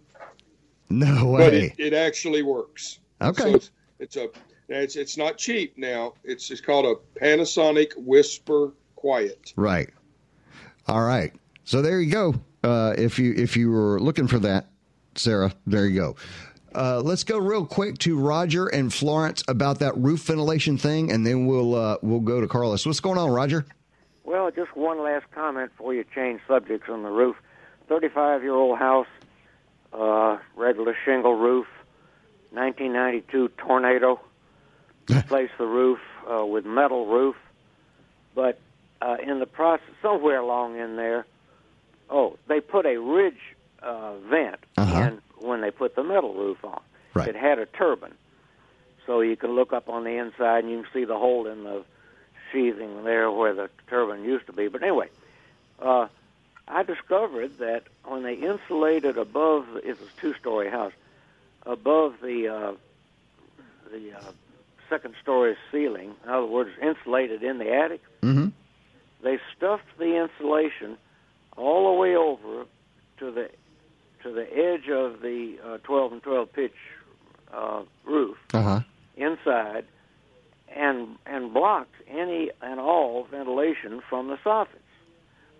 [0.90, 1.74] no but way.
[1.78, 3.00] it, it actually works.
[3.22, 3.44] Okay.
[3.44, 4.28] So it's, it's a
[4.70, 6.14] it's it's not cheap now.
[6.24, 9.54] It's it's called a Panasonic Whisper Quiet.
[9.56, 9.90] Right.
[10.88, 11.34] All right.
[11.64, 12.36] So there you go.
[12.64, 14.68] Uh, if you if you were looking for that,
[15.20, 16.16] Sarah, there you go.
[16.76, 21.26] Uh, let's go real quick to Roger and Florence about that roof ventilation thing, and
[21.26, 22.86] then we'll uh, we'll go to Carlos.
[22.86, 23.66] What's going on, Roger?
[24.24, 27.36] Well, just one last comment before you change subjects on the roof.
[27.88, 29.08] 35 year old house,
[29.94, 31.68] uh, regular shingle roof,
[32.52, 34.20] 1992 tornado.
[35.10, 36.00] Replaced the roof
[36.30, 37.38] uh, with metal roof,
[38.36, 38.60] but
[39.02, 41.26] uh, in the process, somewhere along in there,
[42.10, 43.40] oh, they put a ridge
[43.84, 45.00] uh, vent Uh-huh.
[45.02, 46.82] in when they put the metal roof on.
[47.14, 47.28] Right.
[47.30, 48.14] It had a turbine,
[49.06, 51.64] so you can look up on the inside and you can see the hole in
[51.64, 51.84] the
[52.52, 54.68] sheathing there where the turbine used to be.
[54.68, 55.10] But anyway,
[55.82, 56.08] uh,
[56.68, 60.94] I discovered that when they insulated above, it was a two-story house,
[61.66, 62.74] above the uh,
[63.92, 64.32] the uh,
[64.90, 66.14] second story ceiling.
[66.24, 68.02] In other words, insulated in the attic.
[68.22, 68.48] Mm-hmm.
[69.24, 70.98] They stuffed the insulation
[71.56, 72.66] all the way over
[73.20, 73.50] to the
[74.28, 76.72] to the edge of the uh, 12 and 12 pitch
[77.54, 78.80] uh, roof Uh huh.
[79.16, 79.86] inside
[80.76, 84.68] and and blocked any and all ventilation from the soffits.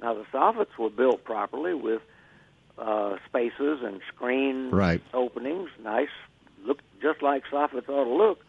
[0.02, 2.02] Now the soffits were built properly with
[2.78, 5.02] uh, spaces and screen Right.
[5.14, 6.10] openings, nice,
[6.66, 8.40] look just like soffits ought to look,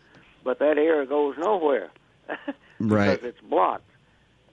[0.45, 1.91] but that air goes nowhere
[2.81, 3.21] Right.
[3.21, 3.85] because it's blocked.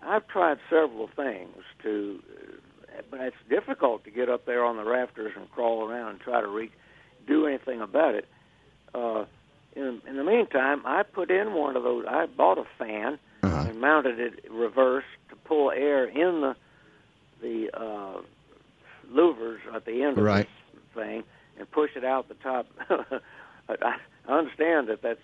[0.02, 2.20] I've tried several things to,
[3.12, 6.42] but it's difficult to get up there on the rafters and crawl around and try
[6.42, 6.72] to reach,
[7.28, 8.28] do anything about it.
[8.94, 9.26] Uh,
[9.76, 12.06] in, in the meantime, I put in one of those.
[12.08, 13.64] I bought a fan Uh-huh.
[13.70, 16.56] and mounted it reverse to pull air in the
[17.42, 18.22] the uh,
[19.14, 20.48] louvers at the end of Right.
[20.74, 21.24] this thing
[21.60, 22.66] and push it out the top.
[23.70, 23.76] I,
[24.28, 25.20] I understand that that's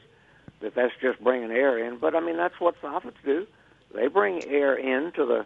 [0.62, 3.48] that that's just bringing air in, but I mean that's what soffits do.
[3.96, 5.46] They bring air into the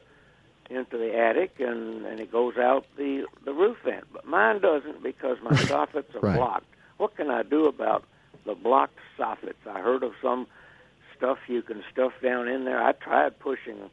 [0.70, 4.06] into the attic and and it goes out the the roof vent.
[4.12, 6.38] But mine doesn't because my soffits are Right.
[6.38, 6.66] blocked.
[6.98, 8.04] What can I do about
[8.46, 9.66] the blocked soffits?
[9.70, 10.48] I heard of some
[11.18, 12.82] stuff you can stuff down in there.
[12.82, 13.90] I tried pushing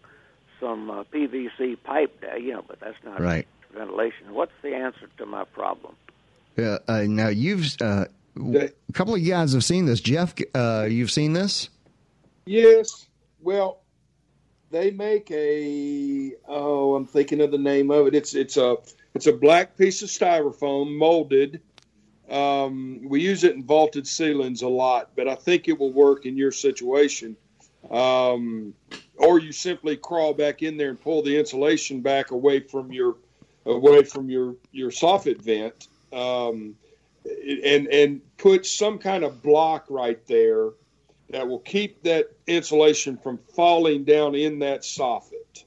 [0.61, 3.47] some uh, PVC pipe, down, you know, but that's not Right.
[3.75, 4.33] ventilation.
[4.33, 5.95] What's the answer to my problem?
[6.57, 6.79] Yeah.
[6.87, 8.05] Uh, now you've uh,
[8.37, 10.01] w- a couple of you guys have seen this.
[10.01, 11.69] Jeff, uh, you've seen this.
[12.47, 13.07] Yes.
[13.41, 13.79] Well,
[14.73, 18.15] they make a oh, I'm thinking of the name of it.
[18.15, 18.79] It's it's a
[19.15, 21.61] it's a black piece of styrofoam molded.
[22.29, 26.25] Um, we use it in vaulted ceilings a lot, but I think it will work
[26.25, 27.37] in your situation.
[27.91, 28.75] Um,
[29.17, 33.17] or you simply crawl back in there and pull the insulation back away from your
[33.67, 36.75] away from your your soffit vent, um,
[37.27, 40.71] and and put some kind of block right there
[41.33, 45.65] that will keep that insulation from falling down in that soffit.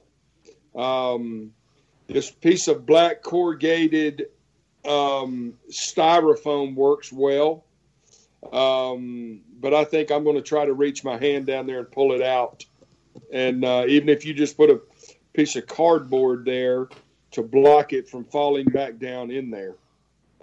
[0.75, 1.53] Um,
[2.07, 4.27] this piece of black corrugated
[4.87, 7.65] um, styrofoam works well,
[8.53, 11.91] um, but I think I'm going to try to reach my hand down there and
[11.91, 12.63] pull it out.
[13.33, 14.79] And uh, even if you just put a
[15.33, 16.89] piece of cardboard there
[17.31, 19.73] to block it from falling back down in there,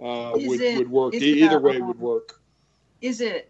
[0.01, 1.13] uh, would, it- would work.
[1.45, 2.41] Either way would work.
[3.01, 3.49] Is it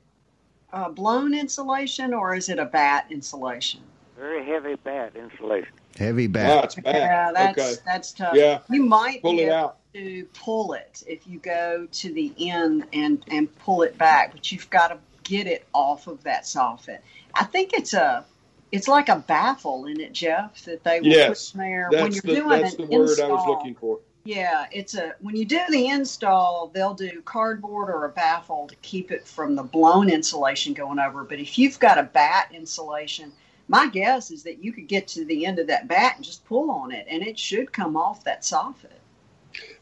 [0.73, 3.79] uh, blown insulation or is it a batt insulation?
[4.17, 5.69] Very heavy batt insulation.
[5.97, 6.65] Heavy batt.
[6.65, 6.95] it's bad.
[6.95, 7.81] Yeah, that's okay.
[7.85, 8.35] that's tough.
[8.35, 8.59] Yeah.
[8.69, 9.77] You might Pull be it able out.
[9.93, 14.51] to pull it if you go to the end and and pull it back, but
[14.51, 16.99] you've got to get it off of that soffit.
[17.35, 18.25] I think it's a
[18.71, 22.01] it's like a baffle in it, Jeff, that they will Yes, put in there when
[22.11, 23.31] That's you're the doing that's an the word install.
[23.31, 23.99] I was looking for.
[24.25, 28.75] Yeah, it's a when you do the install, they'll do cardboard or a baffle to
[28.77, 31.25] keep it from the blown insulation going over.
[31.25, 33.33] But if you've got a batt insulation,
[33.67, 36.45] my guess is that you could get to the end of that batt and just
[36.45, 38.91] pull on it, and it should come off that soffit.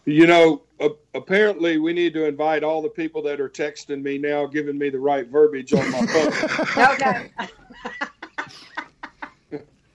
[0.06, 4.18] You know, uh, apparently we need to invite all the people that are texting me
[4.18, 6.32] now, giving me the right verbiage on my phone.
[6.94, 7.32] Okay.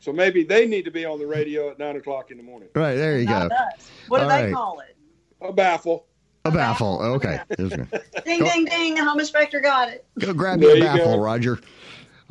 [0.06, 2.68] so maybe they need to be on the radio at nine o'clock in the morning.
[2.76, 3.34] Right there you go.
[3.34, 3.90] Us.
[4.06, 4.54] What do All they right.
[4.54, 4.96] call it?
[5.40, 6.06] A baffle.
[6.44, 7.02] A baffle.
[7.02, 7.40] Okay.
[7.58, 8.94] Ding, ding, ding.
[8.94, 10.06] The home inspector got it.
[10.20, 11.20] Go grab There your you baffle, go.
[11.20, 11.58] Roger.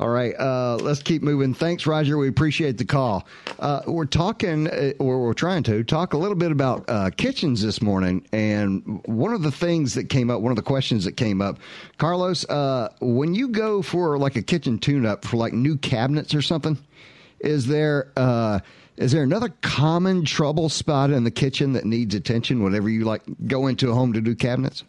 [0.00, 1.52] All right, uh, let's keep moving.
[1.52, 2.16] Thanks, Roger.
[2.16, 3.26] We appreciate the call.
[3.58, 7.62] Uh, we're talking, uh, or we're trying to talk a little bit about uh, kitchens
[7.62, 8.26] this morning.
[8.32, 11.58] And one of the things that came up, one of the questions that came up,
[11.98, 16.40] Carlos, uh, when you go for like a kitchen tune-up for like new cabinets or
[16.42, 16.78] something,
[17.40, 18.60] is there uh,
[18.96, 23.22] is there another common trouble spot in the kitchen that needs attention whenever you like
[23.46, 24.84] go into a home to do cabinets?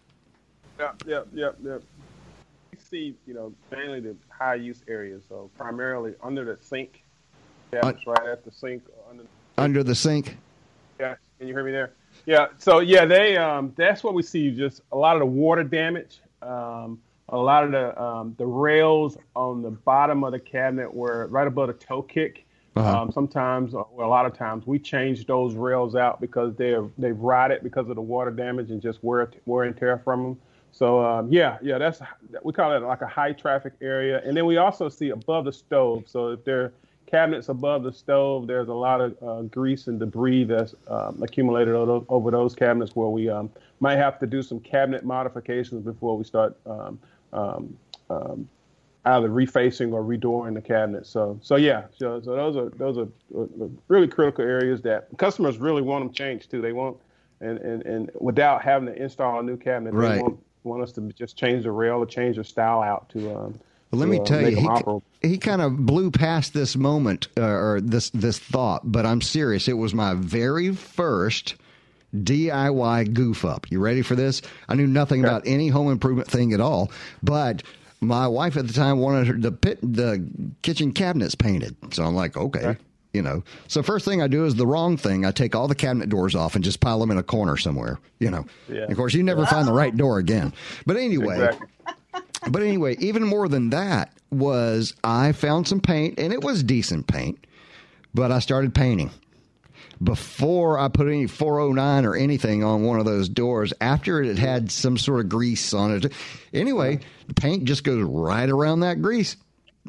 [0.80, 1.78] Yeah, yeah, yeah, yeah.
[2.72, 7.04] We see, you know, mainly the high use areas, so primarily under the sink,
[7.72, 9.24] cabinets right at the sink, under.
[9.58, 10.38] Under the sink?
[11.00, 11.92] Yeah, can you hear me there?
[12.26, 14.52] Yeah, so yeah, they um, that's what we see.
[14.52, 19.18] Just a lot of the water damage um, a lot of the um, the rails
[19.36, 22.46] on the bottom of the cabinet were right above the toe kick.
[22.76, 23.02] Uh-huh.
[23.02, 27.18] Um, sometimes, or a lot of times, we change those rails out because they're they've
[27.18, 30.38] rotted because of the water damage and just wear wear and tear from them.
[30.72, 32.02] So um, yeah, yeah, that's
[32.44, 34.22] we call it like a high traffic area.
[34.24, 36.04] And then we also see above the stove.
[36.06, 36.74] So if there are
[37.08, 41.74] cabinets above the stove, there's a lot of uh, grease and debris that's um, accumulated
[41.74, 43.50] over, those cabinets where we um,
[43.80, 46.56] might have to do some cabinet modifications before we start
[47.38, 47.78] um,
[48.10, 48.50] um,
[49.06, 51.06] either refacing or redoing the cabinet.
[51.06, 53.08] So so yeah, so, so those are those are
[53.88, 56.62] really critical areas that customers really want them changed too.
[56.62, 56.98] They want
[57.40, 60.16] and, and, and without having to install a new cabinet, right.
[60.16, 63.20] they want want us to just change the rail or change the style out to.
[63.30, 63.60] Um,
[63.92, 67.30] well, let to, me uh, tell you, he, he kind of blew past this moment
[67.38, 69.68] uh, or this this thought, but I'm serious.
[69.68, 71.56] It was my very first
[72.24, 73.70] DIY goof up.
[73.72, 74.42] You ready for this?
[74.68, 75.30] I knew nothing okay.
[75.30, 76.92] about any home improvement thing at all,
[77.24, 77.64] but
[78.02, 80.26] my wife at the time wanted her, the pit, the
[80.62, 81.76] kitchen cabinets painted.
[81.94, 82.60] So I'm like, okay.
[82.60, 82.80] okay.
[83.14, 85.26] You know, so first thing I do is the wrong thing.
[85.26, 88.00] I take all the cabinet doors off and just pile them in a corner somewhere.
[88.20, 88.84] You know, yeah.
[88.84, 89.48] of course, you never wow.
[89.48, 90.54] find the right door again.
[90.86, 91.68] But anyway, exactly.
[92.52, 97.08] but anyway, even more than that was I found some paint and it was decent
[97.08, 97.48] paint,
[98.14, 99.10] but I started painting
[100.04, 103.74] before I put any 409 or anything on one of those doors.
[103.82, 106.14] After it had some sort of grease on it.
[106.54, 109.38] Anyway, the paint just goes right around that grease.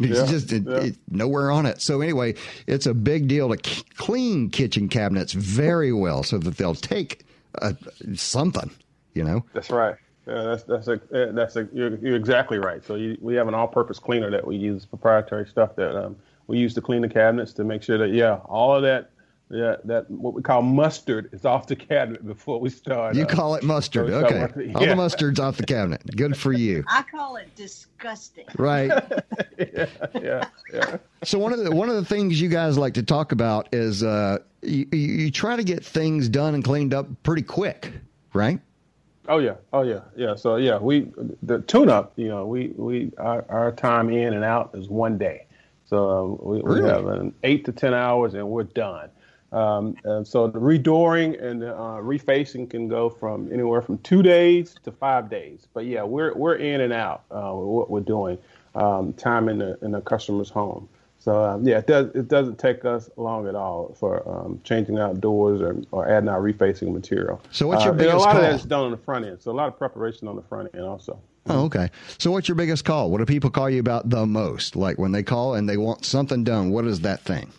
[0.00, 0.76] It's yeah, just it, yeah.
[0.76, 1.82] it, nowhere on it.
[1.82, 2.36] So anyway,
[2.66, 7.24] it's a big deal to clean kitchen cabinets very well so that they'll take
[8.14, 8.70] something.
[9.14, 9.44] You know.
[9.52, 9.96] That's right.
[10.28, 11.00] Yeah, that's that's a
[11.32, 12.84] that's a you're, you're exactly right.
[12.84, 16.16] So you, we have an all-purpose cleaner that we use, proprietary stuff that um,
[16.46, 19.10] we use to clean the cabinets to make sure that yeah, all of that
[19.50, 23.14] yeah, that what we call mustard is off the cabinet before we start.
[23.14, 24.48] You uh, call it mustard, okay?
[24.66, 24.72] Yeah.
[24.74, 26.02] All the mustard's off the cabinet.
[26.16, 26.84] Good for you.
[26.88, 28.44] I call it disgusting.
[28.58, 28.88] Right.
[29.58, 29.86] yeah,
[30.20, 30.96] yeah, yeah.
[31.24, 34.02] So one of the one of the things you guys like to talk about is
[34.02, 37.90] uh, you, you try to get things done and cleaned up pretty quick,
[38.34, 38.60] right?
[39.28, 40.34] Oh yeah, oh yeah, yeah.
[40.34, 41.10] So yeah, we
[41.42, 42.12] the tune up.
[42.16, 45.46] You know, we we our, our time in and out is one day.
[45.86, 46.82] So uh, we, really?
[46.82, 49.08] we have an eight to ten hours and we're done.
[49.52, 54.76] Um, so the redooring and the, uh, refacing can go from anywhere from two days
[54.84, 55.66] to five days.
[55.72, 58.38] But yeah, we're we're in and out uh, with what we're doing,
[58.74, 60.88] um, time in the in the customer's home.
[61.20, 64.98] So um, yeah, it does it doesn't take us long at all for um, changing
[64.98, 67.40] out doors or, or adding our refacing material.
[67.50, 68.44] So what's your uh, biggest a lot call?
[68.44, 69.40] of that's done on the front end.
[69.40, 71.18] So a lot of preparation on the front end also.
[71.50, 71.90] Oh, okay.
[72.18, 73.10] So what's your biggest call?
[73.10, 74.76] What do people call you about the most?
[74.76, 77.50] Like when they call and they want something done, what is that thing?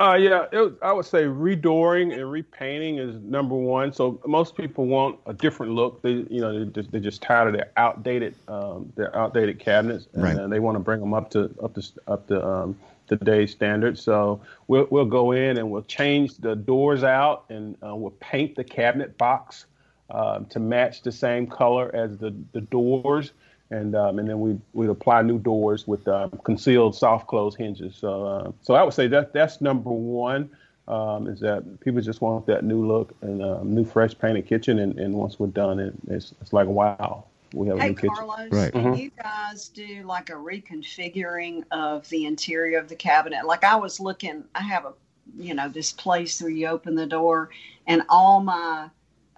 [0.00, 3.92] Uh, yeah, was, I would say redooring and repainting is number one.
[3.92, 6.00] So most people want a different look.
[6.00, 10.06] They, you know, they're just, they're just tired of their outdated, um, their outdated cabinets,
[10.14, 10.36] and, right.
[10.36, 12.78] and they want to bring them up to up to up to um,
[13.08, 14.00] today's standards.
[14.00, 18.56] So we'll we'll go in and we'll change the doors out, and uh, we'll paint
[18.56, 19.66] the cabinet box
[20.08, 23.32] um, to match the same color as the the doors
[23.70, 27.96] and um, and then we we apply new doors with uh, concealed soft close hinges.
[27.96, 30.50] So uh, so I would say that that's number one.
[30.88, 34.80] Um, is that people just want that new look and um, new fresh painted kitchen,
[34.80, 37.94] and, and once we're done, it, it's it's like wow, we have hey, a new
[37.94, 38.14] kitchen.
[38.14, 38.72] Carlos, right.
[38.72, 38.94] Mm-hmm.
[38.94, 43.46] you guys do like a reconfiguring of the interior of the cabinet?
[43.46, 44.92] Like I was looking, I have a
[45.38, 47.50] you know this place where you open the door,
[47.86, 48.88] and all my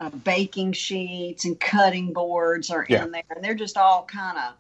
[0.03, 3.05] uh, baking sheets and cutting boards are yeah.
[3.05, 4.55] in there, and they're just all kind of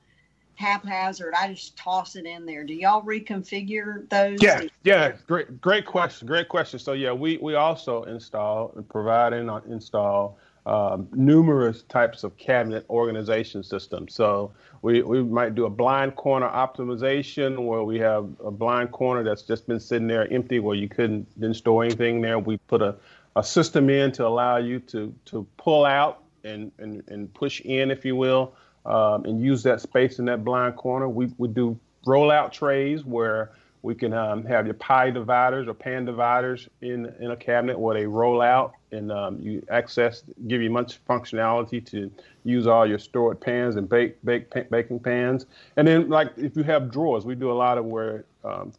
[0.54, 1.34] haphazard.
[1.36, 2.62] I just toss it in there.
[2.64, 4.40] Do y'all reconfigure those?
[4.40, 5.12] Yeah, yeah.
[5.26, 6.28] Great, great question.
[6.28, 6.78] Great question.
[6.78, 12.86] So yeah, we we also install and provide and install um, numerous types of cabinet
[12.88, 14.14] organization systems.
[14.14, 19.24] So we, we might do a blind corner optimization where we have a blind corner
[19.24, 22.38] that's just been sitting there empty where you couldn't didn't store anything there.
[22.38, 22.94] We put a
[23.36, 27.90] a system in to allow you to to pull out and and, and push in,
[27.90, 28.54] if you will,
[28.86, 31.08] um, and use that space in that blind corner.
[31.08, 33.52] We we do rollout trays where
[33.82, 37.94] we can um, have your pie dividers or pan dividers in in a cabinet where
[37.96, 42.10] they roll out and um, you access give you much functionality to
[42.44, 45.46] use all your stored pans and bake bake baking pans.
[45.76, 48.72] And then like if you have drawers, we do a lot of where um,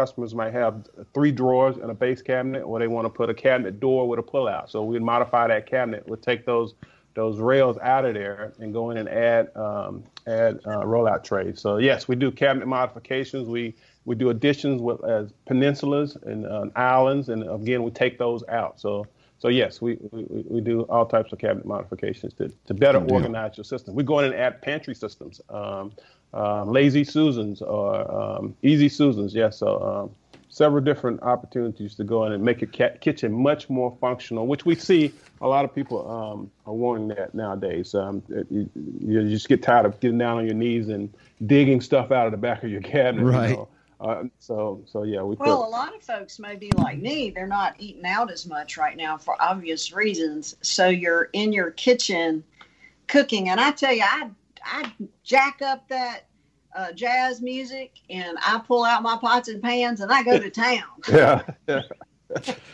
[0.00, 3.34] customers might have three drawers and a base cabinet, or they want to put a
[3.34, 4.70] cabinet door with a pullout.
[4.70, 6.08] So we'd modify that cabinet.
[6.08, 6.74] We'd take those
[7.14, 11.60] those rails out of there and go in and add um, add uh, rollout trays.
[11.60, 13.46] So yes, we do cabinet modifications.
[13.46, 13.74] We
[14.06, 18.80] we do additions with as peninsulas and uh, islands, and again we take those out.
[18.80, 19.06] So
[19.40, 23.56] so yes, we, we, we do all types of cabinet modifications to, to better organize
[23.56, 23.94] your system.
[23.94, 25.92] We go in and add pantry systems, um,
[26.34, 29.34] uh, lazy Susans or um, easy Susans.
[29.34, 30.10] Yes, so um,
[30.50, 34.74] several different opportunities to go in and make your kitchen much more functional, which we
[34.74, 35.10] see
[35.40, 37.94] a lot of people um, are wanting that nowadays.
[37.94, 38.68] Um, you,
[39.00, 41.10] you, just get tired of getting down on your knees and
[41.46, 43.24] digging stuff out of the back of your cabinet.
[43.24, 43.50] Right.
[43.50, 43.68] You know?
[44.00, 45.36] Uh, so, so yeah, we.
[45.36, 48.78] Well, a lot of folks may be like me; they're not eating out as much
[48.78, 50.56] right now for obvious reasons.
[50.62, 52.42] So you're in your kitchen
[53.06, 54.30] cooking, and I tell you, I
[54.64, 54.90] I
[55.22, 56.28] jack up that
[56.74, 60.50] uh, jazz music, and I pull out my pots and pans, and I go to
[60.50, 60.82] town.
[61.12, 61.82] yeah, yeah,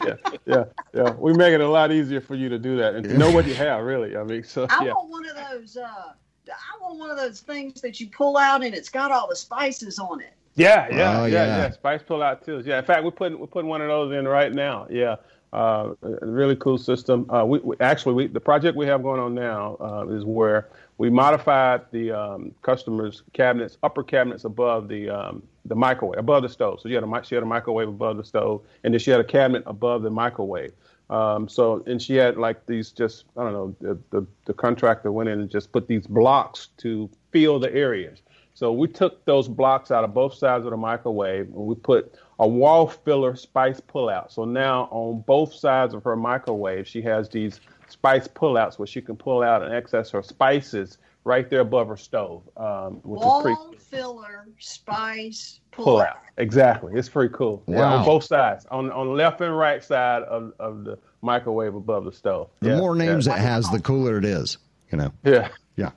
[0.04, 0.14] yeah,
[0.46, 0.64] yeah,
[0.94, 1.10] yeah.
[1.10, 3.48] We make it a lot easier for you to do that and to know what
[3.48, 4.16] you have, really.
[4.16, 4.92] I mean, so I yeah.
[4.92, 5.76] want one of those.
[5.76, 6.12] Uh,
[6.48, 9.34] I want one of those things that you pull out, and it's got all the
[9.34, 10.35] spices on it.
[10.56, 11.56] Yeah, yeah, Oh, yeah, yeah.
[11.58, 11.70] yeah.
[11.70, 12.62] Spice pull out too.
[12.64, 14.86] Yeah, in fact, we're putting we're putting one of those in right now.
[14.90, 15.16] Yeah,
[15.52, 17.30] uh, a really cool system.
[17.30, 20.68] Uh, we, we actually we, the project we have going on now uh, is where
[20.98, 26.48] we modified the um, customers' cabinets, upper cabinets above the um, the microwave, above the
[26.48, 26.80] stove.
[26.80, 29.20] So you had a she had a microwave above the stove, and then she had
[29.20, 30.72] a cabinet above the microwave.
[31.08, 35.12] Um, so and she had like these just I don't know the, the the contractor
[35.12, 38.22] went in and just put these blocks to fill the areas.
[38.56, 42.14] So we took those blocks out of both sides of the microwave and we put
[42.38, 44.32] a wall filler spice pullout.
[44.32, 49.02] So now on both sides of her microwave, she has these spice pullouts where she
[49.02, 53.40] can pull out and access her spices right there above her stove, um, which Wall
[53.46, 56.14] is pretty filler spice pullout.
[56.14, 56.22] pull.
[56.38, 56.92] Exactly.
[56.94, 57.62] It's pretty cool.
[57.66, 57.96] Yeah, Wow.
[57.98, 62.04] on both sides, on on the left and right side of, of the microwave above
[62.06, 62.48] the stove.
[62.60, 63.34] The Yeah, more names yeah.
[63.34, 64.56] it has, the cooler it is.
[64.90, 65.12] You know.
[65.24, 65.48] Yeah.
[65.76, 65.90] Yeah,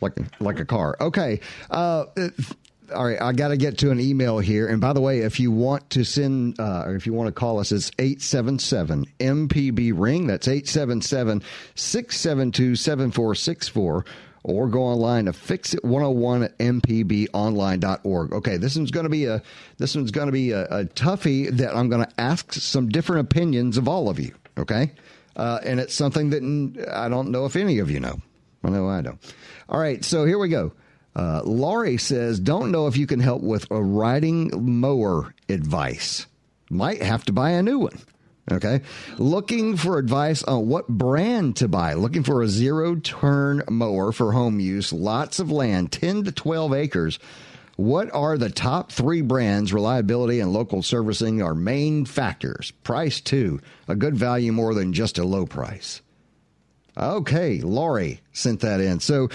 [0.00, 0.96] like like a car.
[1.00, 1.40] Okay.
[1.70, 2.04] Uh,
[2.94, 4.68] all right, I got to get to an email here.
[4.68, 7.32] And by the way, if you want to send uh, or if you want to
[7.32, 10.26] call us, it's 877 MPB Ring.
[10.26, 11.42] That's 877
[11.74, 14.04] 672 7464.
[14.42, 18.32] Or go online to fixit101 at mpbonline.org.
[18.32, 19.42] Okay, this one's going to be a
[19.76, 23.28] this one's going to be a, a toughie that I'm going to ask some different
[23.28, 24.34] opinions of all of you.
[24.56, 24.92] Okay,
[25.36, 28.18] uh, and it's something that I don't know if any of you know.
[28.62, 29.18] I know I don't.
[29.68, 30.72] All right, so here we go.
[31.16, 34.50] Uh, Laurie says, "Don't know if you can help with a riding
[34.80, 36.26] mower advice.
[36.70, 37.98] Might have to buy a new one."
[38.50, 38.80] Okay,
[39.16, 41.94] looking for advice on what brand to buy.
[41.94, 44.92] Looking for a zero turn mower for home use.
[44.92, 47.18] Lots of land, ten to twelve acres.
[47.76, 49.72] What are the top three brands?
[49.72, 52.72] Reliability and local servicing are main factors.
[52.82, 53.60] Price too.
[53.88, 56.02] A good value more than just a low price.
[57.00, 59.00] Okay, Laurie sent that in.
[59.00, 59.30] So,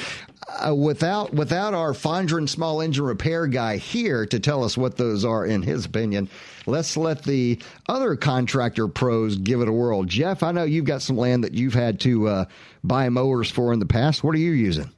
[0.48, 5.26] uh, without without our Fondren small engine repair guy here to tell us what those
[5.26, 6.30] are in his opinion,
[6.68, 7.60] let's let the
[7.90, 10.04] other contractor pros give it a whirl.
[10.04, 12.46] Jeff, I know you've got some land that you've had to uh,
[12.84, 14.24] buy mowers for in the past.
[14.24, 14.92] What are you using?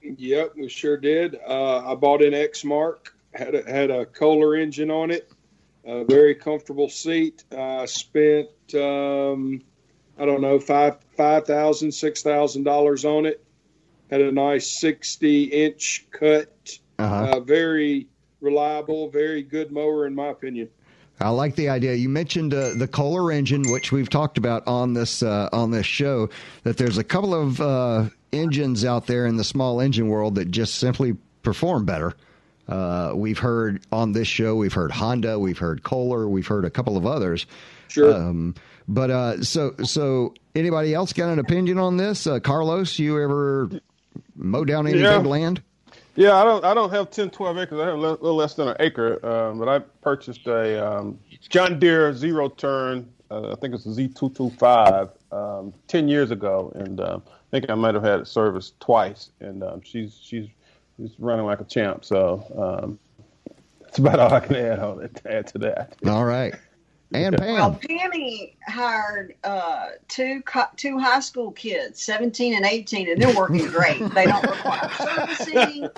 [0.00, 1.38] Yep, we sure did.
[1.46, 5.30] Uh, I bought an Exmark, had a, had a Kohler engine on it,
[5.84, 7.44] a very comfortable seat.
[7.52, 9.60] I spent um,
[10.18, 13.44] I don't know five five thousand six thousand dollars on it.
[14.10, 16.78] Had a nice sixty inch cut.
[16.98, 17.36] Uh-huh.
[17.36, 18.06] Uh, very
[18.40, 20.68] reliable, very good mower in my opinion.
[21.20, 21.94] I like the idea.
[21.94, 25.86] You mentioned uh, the Kohler engine, which we've talked about on this uh, on this
[25.86, 26.28] show.
[26.64, 30.50] That there's a couple of uh, engines out there in the small engine world that
[30.50, 32.14] just simply perform better.
[32.68, 36.70] Uh, we've heard on this show, we've heard Honda, we've heard Kohler, we've heard a
[36.70, 37.46] couple of others.
[37.88, 38.12] Sure.
[38.12, 38.54] Um,
[38.88, 42.26] but uh, so so anybody else got an opinion on this?
[42.26, 43.70] Uh, Carlos, you ever
[44.34, 45.18] mow down any Yeah.
[45.18, 45.62] land?
[46.14, 46.64] Yeah, I don't.
[46.64, 47.78] I don't have 10, 12 acres.
[47.78, 49.24] I have a li- little less than an acre.
[49.26, 51.18] Um, but I purchased a um,
[51.50, 53.10] John Deere zero turn.
[53.30, 55.10] Uh, I think it's a Z two two five.
[55.32, 59.28] Um, ten years ago, and um, I think I might have had it serviced twice.
[59.40, 60.46] And um, she's she's
[60.96, 62.02] she's running like a champ.
[62.04, 62.98] So um,
[63.82, 65.20] that's about all I can add on it.
[65.26, 65.96] Add to that.
[66.06, 66.54] All right.
[67.12, 67.98] And Well, Pam.
[67.98, 73.66] Penny hired uh, two co- two high school kids, seventeen and eighteen, and they're working
[73.70, 73.98] great.
[74.12, 75.88] they don't require servicing.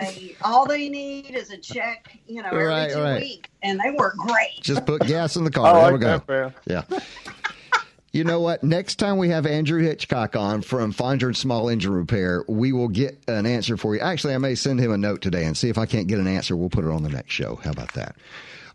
[0.00, 3.20] They all they need is a check, you know, every Right, two right.
[3.20, 4.62] weeks, and they work great.
[4.62, 5.66] Just put gas in the car.
[5.66, 6.52] I there like we go.
[6.66, 6.88] that.
[6.90, 6.98] Yeah.
[8.14, 8.62] You know what?
[8.62, 13.18] Next time we have Andrew Hitchcock on from Fondren Small Engine Repair, we will get
[13.26, 14.00] an answer for you.
[14.02, 16.26] Actually, I may send him a note today and see if I can't get an
[16.26, 16.54] answer.
[16.54, 17.56] We'll put it on the next show.
[17.64, 18.14] How about that?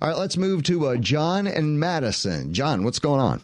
[0.02, 2.54] All right, let's move to uh, John and Madison.
[2.54, 3.42] John, what's going on?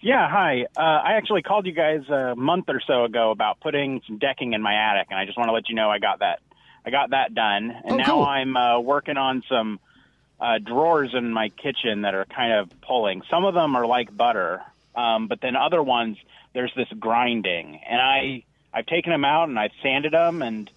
[0.00, 0.66] Yeah, hi.
[0.76, 4.52] Uh, I actually called you guys a month or so ago about putting some decking
[4.54, 6.40] in my attic, and I just want to let you know I got that.
[6.86, 8.22] I got that done, and Oh, now cool.
[8.24, 9.80] I'm uh, working on some
[10.40, 13.22] uh, drawers in my kitchen that are kind of pulling.
[13.30, 14.62] Some of them are like butter,
[14.94, 16.18] Um, but then other ones,
[16.54, 20.70] there's this grinding, and I I've taken them out and I've sanded them, and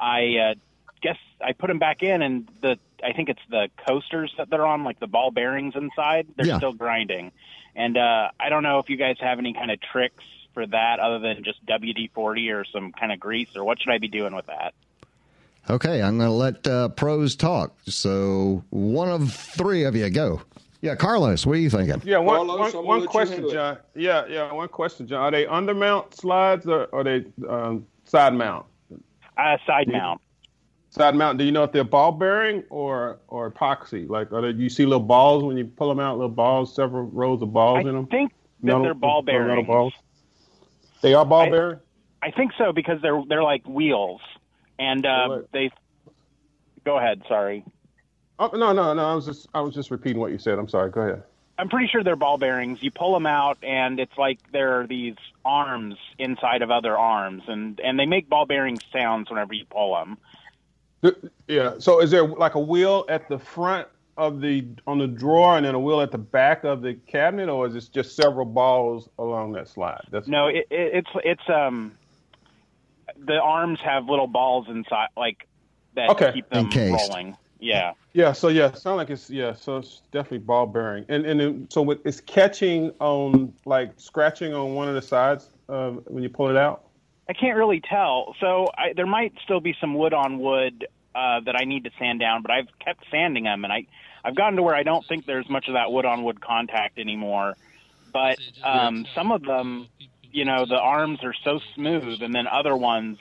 [0.00, 0.54] I uh,
[1.00, 4.66] guess I put them back in, and the I think it's the coasters that they're
[4.66, 6.56] on, like the ball bearings inside, they're Yeah.
[6.58, 7.32] still grinding.
[7.76, 10.24] And uh, I don't know if you guys have any kind of tricks
[10.54, 13.90] for that other than just WD 40 or some kind of grease, or what should
[13.92, 14.72] I be doing with that?
[15.68, 17.74] Okay, I'm going to let uh, pros talk.
[17.86, 20.42] So one of three of you go.
[20.82, 22.02] Yeah, Carlos, what are you thinking?
[22.04, 23.48] Yeah, one, Carlos, one- one question.
[23.50, 23.78] John.
[23.94, 25.22] Yeah, yeah, one question, John.
[25.22, 28.66] Are they undermount slides or are they um, side mount?
[29.38, 30.20] Uh, side mount.
[30.94, 31.38] Side mount.
[31.38, 34.08] Do you know if they're ball bearing or or epoxy?
[34.08, 36.18] Like, are they, you see little balls when you pull them out?
[36.18, 38.06] Little balls, several rows of balls I in them.
[38.08, 38.30] I think
[38.60, 39.66] that Metal- they're ball metal bearings.
[39.66, 39.92] balls.
[41.02, 41.80] They are ball bearing.
[42.22, 44.20] I think so because they're they're like wheels,
[44.78, 45.10] and What?
[45.10, 45.70] Um, they.
[46.84, 47.22] Go ahead.
[47.26, 47.64] Sorry.
[48.38, 49.04] Oh no, no, no.
[49.04, 50.60] I was just I was just repeating what you said.
[50.60, 50.92] I'm sorry.
[50.92, 51.24] Go ahead.
[51.58, 52.78] I'm pretty sure they're ball bearings.
[52.82, 57.42] You pull them out, and it's like there are these arms inside of other arms,
[57.48, 60.18] and and they make ball bearing sounds whenever you pull them.
[61.04, 61.74] Th- Yeah.
[61.78, 63.86] So is there like a wheel at the front
[64.16, 67.48] of the on the drawer and then a wheel at the back of the cabinet,
[67.48, 70.00] or is it just several balls along that slide?
[70.10, 71.92] That's No, it, it, it's it's um,
[73.26, 75.46] the arms have little balls inside, like
[75.94, 76.32] that Okay.
[76.32, 77.10] keep them Encased.
[77.10, 77.36] rolling.
[77.60, 77.92] Yeah.
[78.12, 81.66] Yeah, so yeah, sound like it's yeah, so it's definitely ball bearing, and and then,
[81.70, 86.48] so it's catching on like scratching on one of the sides uh, when you pull
[86.48, 86.84] it out.
[87.28, 88.34] I can't really tell.
[88.40, 91.90] So I, there might still be some wood on wood uh, that I need to
[91.98, 93.86] sand down, but I've kept sanding them, and I
[94.24, 96.98] I've gotten to where I don't think there's much of that wood on wood contact
[96.98, 97.56] anymore.
[98.12, 99.88] But um, some of them,
[100.32, 103.18] you know, the arms are so smooth, and then other ones,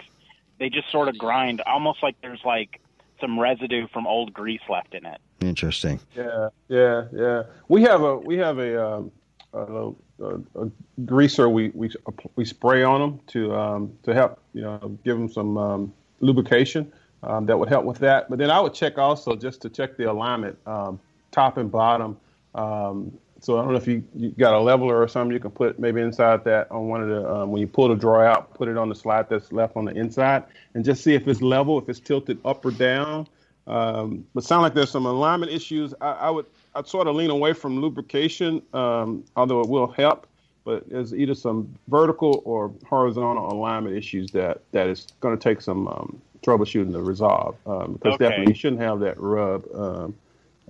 [0.59, 2.79] they just sort of grind, almost like there's like
[3.19, 5.19] some residue from old grease left in it.
[5.41, 5.99] Interesting.
[6.15, 7.43] Yeah, yeah, yeah.
[7.67, 9.11] We have a we have a um,
[9.53, 9.91] a,
[10.23, 10.71] a, a
[11.05, 11.89] greaser we we
[12.35, 16.91] we spray on them to um, to help you know give them some um, lubrication
[17.23, 18.29] um, that would help with that.
[18.29, 20.99] But then I would check also just to check the alignment, um,
[21.31, 22.17] top and bottom.
[22.55, 25.51] Um, so I don't know if you, you got a leveler or something you can
[25.51, 28.53] put maybe inside that on one of the um, when you pull the drawer out,
[28.53, 30.43] put it on the slide that's left on the inside,
[30.73, 33.27] and just see if it's level, if it's tilted up or down.
[33.65, 35.93] But sound like there's some alignment issues.
[35.99, 36.45] I, I would
[36.75, 40.27] I'd sort of lean away from lubrication, um, although it will help.
[40.65, 45.61] But there's either some vertical or horizontal alignment issues that that is going to take
[45.61, 47.55] some um, troubleshooting to resolve.
[47.65, 48.25] Um, because Okay.
[48.25, 49.65] definitely you shouldn't have that rub.
[49.75, 50.15] Um,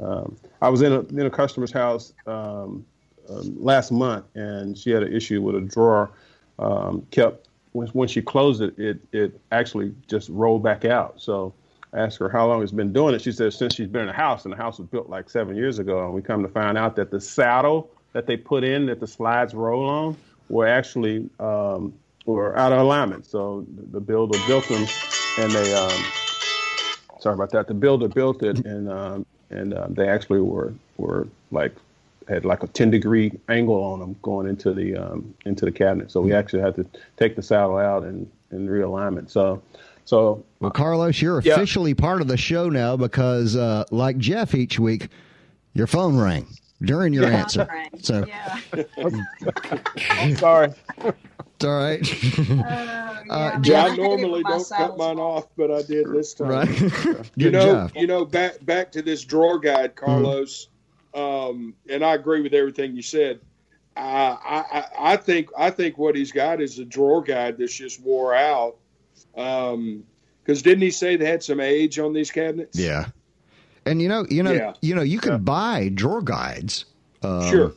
[0.01, 2.85] um, I was in a in a customer's house um,
[3.29, 6.11] um, last month, and she had an issue with a drawer.
[6.59, 11.21] Um, kept when, when she closed it, it it actually just rolled back out.
[11.21, 11.53] So
[11.93, 13.21] I asked her how long it's been doing it.
[13.21, 15.55] She said since she's been in the house, and the house was built like seven
[15.55, 16.03] years ago.
[16.03, 19.07] And we come to find out that the saddle that they put in that the
[19.07, 20.17] slides roll on
[20.49, 21.93] were actually um,
[22.25, 23.25] were out of alignment.
[23.25, 24.87] So the, builder built them,
[25.37, 26.03] and they um,
[27.19, 27.67] sorry about that.
[27.67, 31.75] The builder built it, and um, and uh, they actually were were like
[32.27, 36.09] had like a 10 degree angle on them going into the um, into the cabinet.
[36.09, 36.85] So we actually had to
[37.17, 39.29] take the saddle out and and realign it.
[39.29, 39.61] So
[40.05, 41.53] so Well, Carlos, you're Yeah.
[41.53, 45.07] officially part of the show now because, uh, like Jeff each week,
[45.73, 46.45] your phone rang
[46.81, 47.67] during your answer.
[48.01, 48.59] So Yeah.
[50.37, 50.73] Sorry.
[51.05, 52.23] it's all right.
[52.49, 55.37] yeah, Jeff- I I hate it normally when don't cut mine fall.
[55.37, 56.47] off, but I did this time.
[56.49, 56.67] right.
[57.03, 57.91] Good you know, job.
[57.95, 60.67] you know, back back to this drawer guide, Carlos,
[61.13, 63.39] um, and I agree with everything you said.
[63.95, 67.73] I, I I- I think I think what he's got is a drawer guide that's
[67.73, 68.75] just wore out.
[69.35, 70.03] Um,
[70.43, 72.77] because didn't he say they had some age on these cabinets?
[72.77, 73.05] Yeah.
[73.85, 74.73] And you know, you know, Yeah.
[74.81, 76.85] you know, you could buy drawer guides.
[77.21, 77.73] Um, Sure.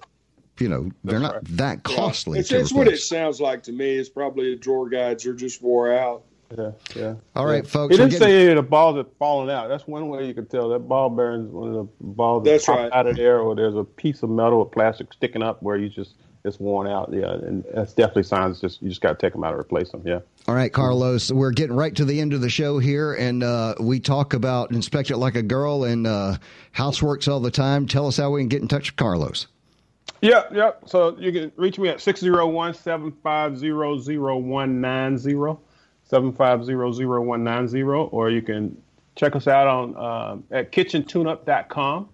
[0.59, 1.97] You know, they're not that Yeah.
[1.97, 2.39] costly.
[2.39, 3.95] It's, it's what it sounds like to me.
[3.97, 6.23] It's probably the drawer guides are just wore out.
[6.57, 7.15] Yeah, yeah.
[7.35, 7.71] All right, Yeah.
[7.71, 7.93] folks.
[7.95, 9.69] He didn't getting- say any of the balls are falling out.
[9.69, 12.51] That's one way you can tell that ball bearings is one of the balls that
[12.51, 12.93] That's pop right.
[12.93, 15.89] out of there, or there's a piece of metal or plastic sticking up where you
[15.89, 16.15] just
[16.47, 17.11] it's worn out.
[17.13, 18.61] Yeah, and that's definitely signs.
[18.61, 20.03] Just you just got to take them out and replace them.
[20.05, 20.21] Yeah.
[20.49, 23.75] All right, Carlos, we're getting right to the end of the show here, and uh,
[23.81, 26.37] we talk about Inspect It Like a Girl and uh,
[26.75, 27.87] houseworks all the time.
[27.87, 29.49] Tell us how we can get in touch with Carlos.
[30.23, 30.71] Yeah, yeah.
[30.87, 35.61] So you can reach me at 601 750 0190,
[36.05, 38.81] 750 0190, or you can
[39.17, 42.09] check us out on um, at kitchentuneup.com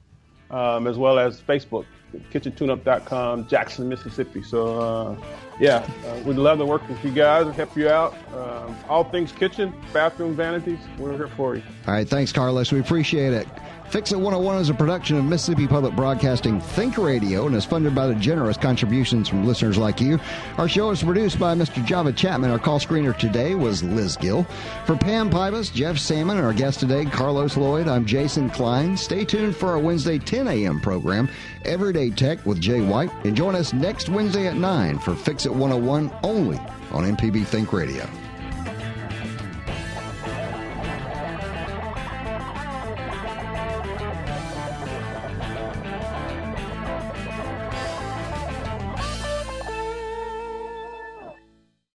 [0.53, 1.87] um, as well as Facebook
[2.31, 4.43] kitchentuneup.com, Jackson, Mississippi.
[4.43, 5.17] So, uh,
[5.59, 8.15] yeah, uh, we'd love to work with you guys and help you out.
[8.35, 11.63] Um, all things kitchen, bathroom vanities, we're here for you.
[11.87, 12.73] All right, thanks, Carlos.
[12.73, 13.49] We appreciate it.
[13.93, 17.95] Fix It 101 is a production of Mississippi Public Broadcasting Think Radio and is funded
[17.95, 20.19] by the generous contributions from listeners like you.
[20.57, 21.85] Our show is produced by Mr.
[21.85, 22.51] Java Chapman.
[22.51, 24.45] Our call screener today was Liz Gill.
[24.87, 28.97] For Pam Pybus, Jeff Salmon, and our guest today, Carlos Lloyd, I'm Jason Klein.
[28.97, 30.81] Stay tuned for our Wednesday 10 a.m.
[30.81, 31.29] program,
[31.67, 33.11] Everyday Tech with Jay White.
[33.27, 36.57] And join us next Wednesday at 9 for Fix It 101 only
[36.93, 38.09] on MPB Think Radio.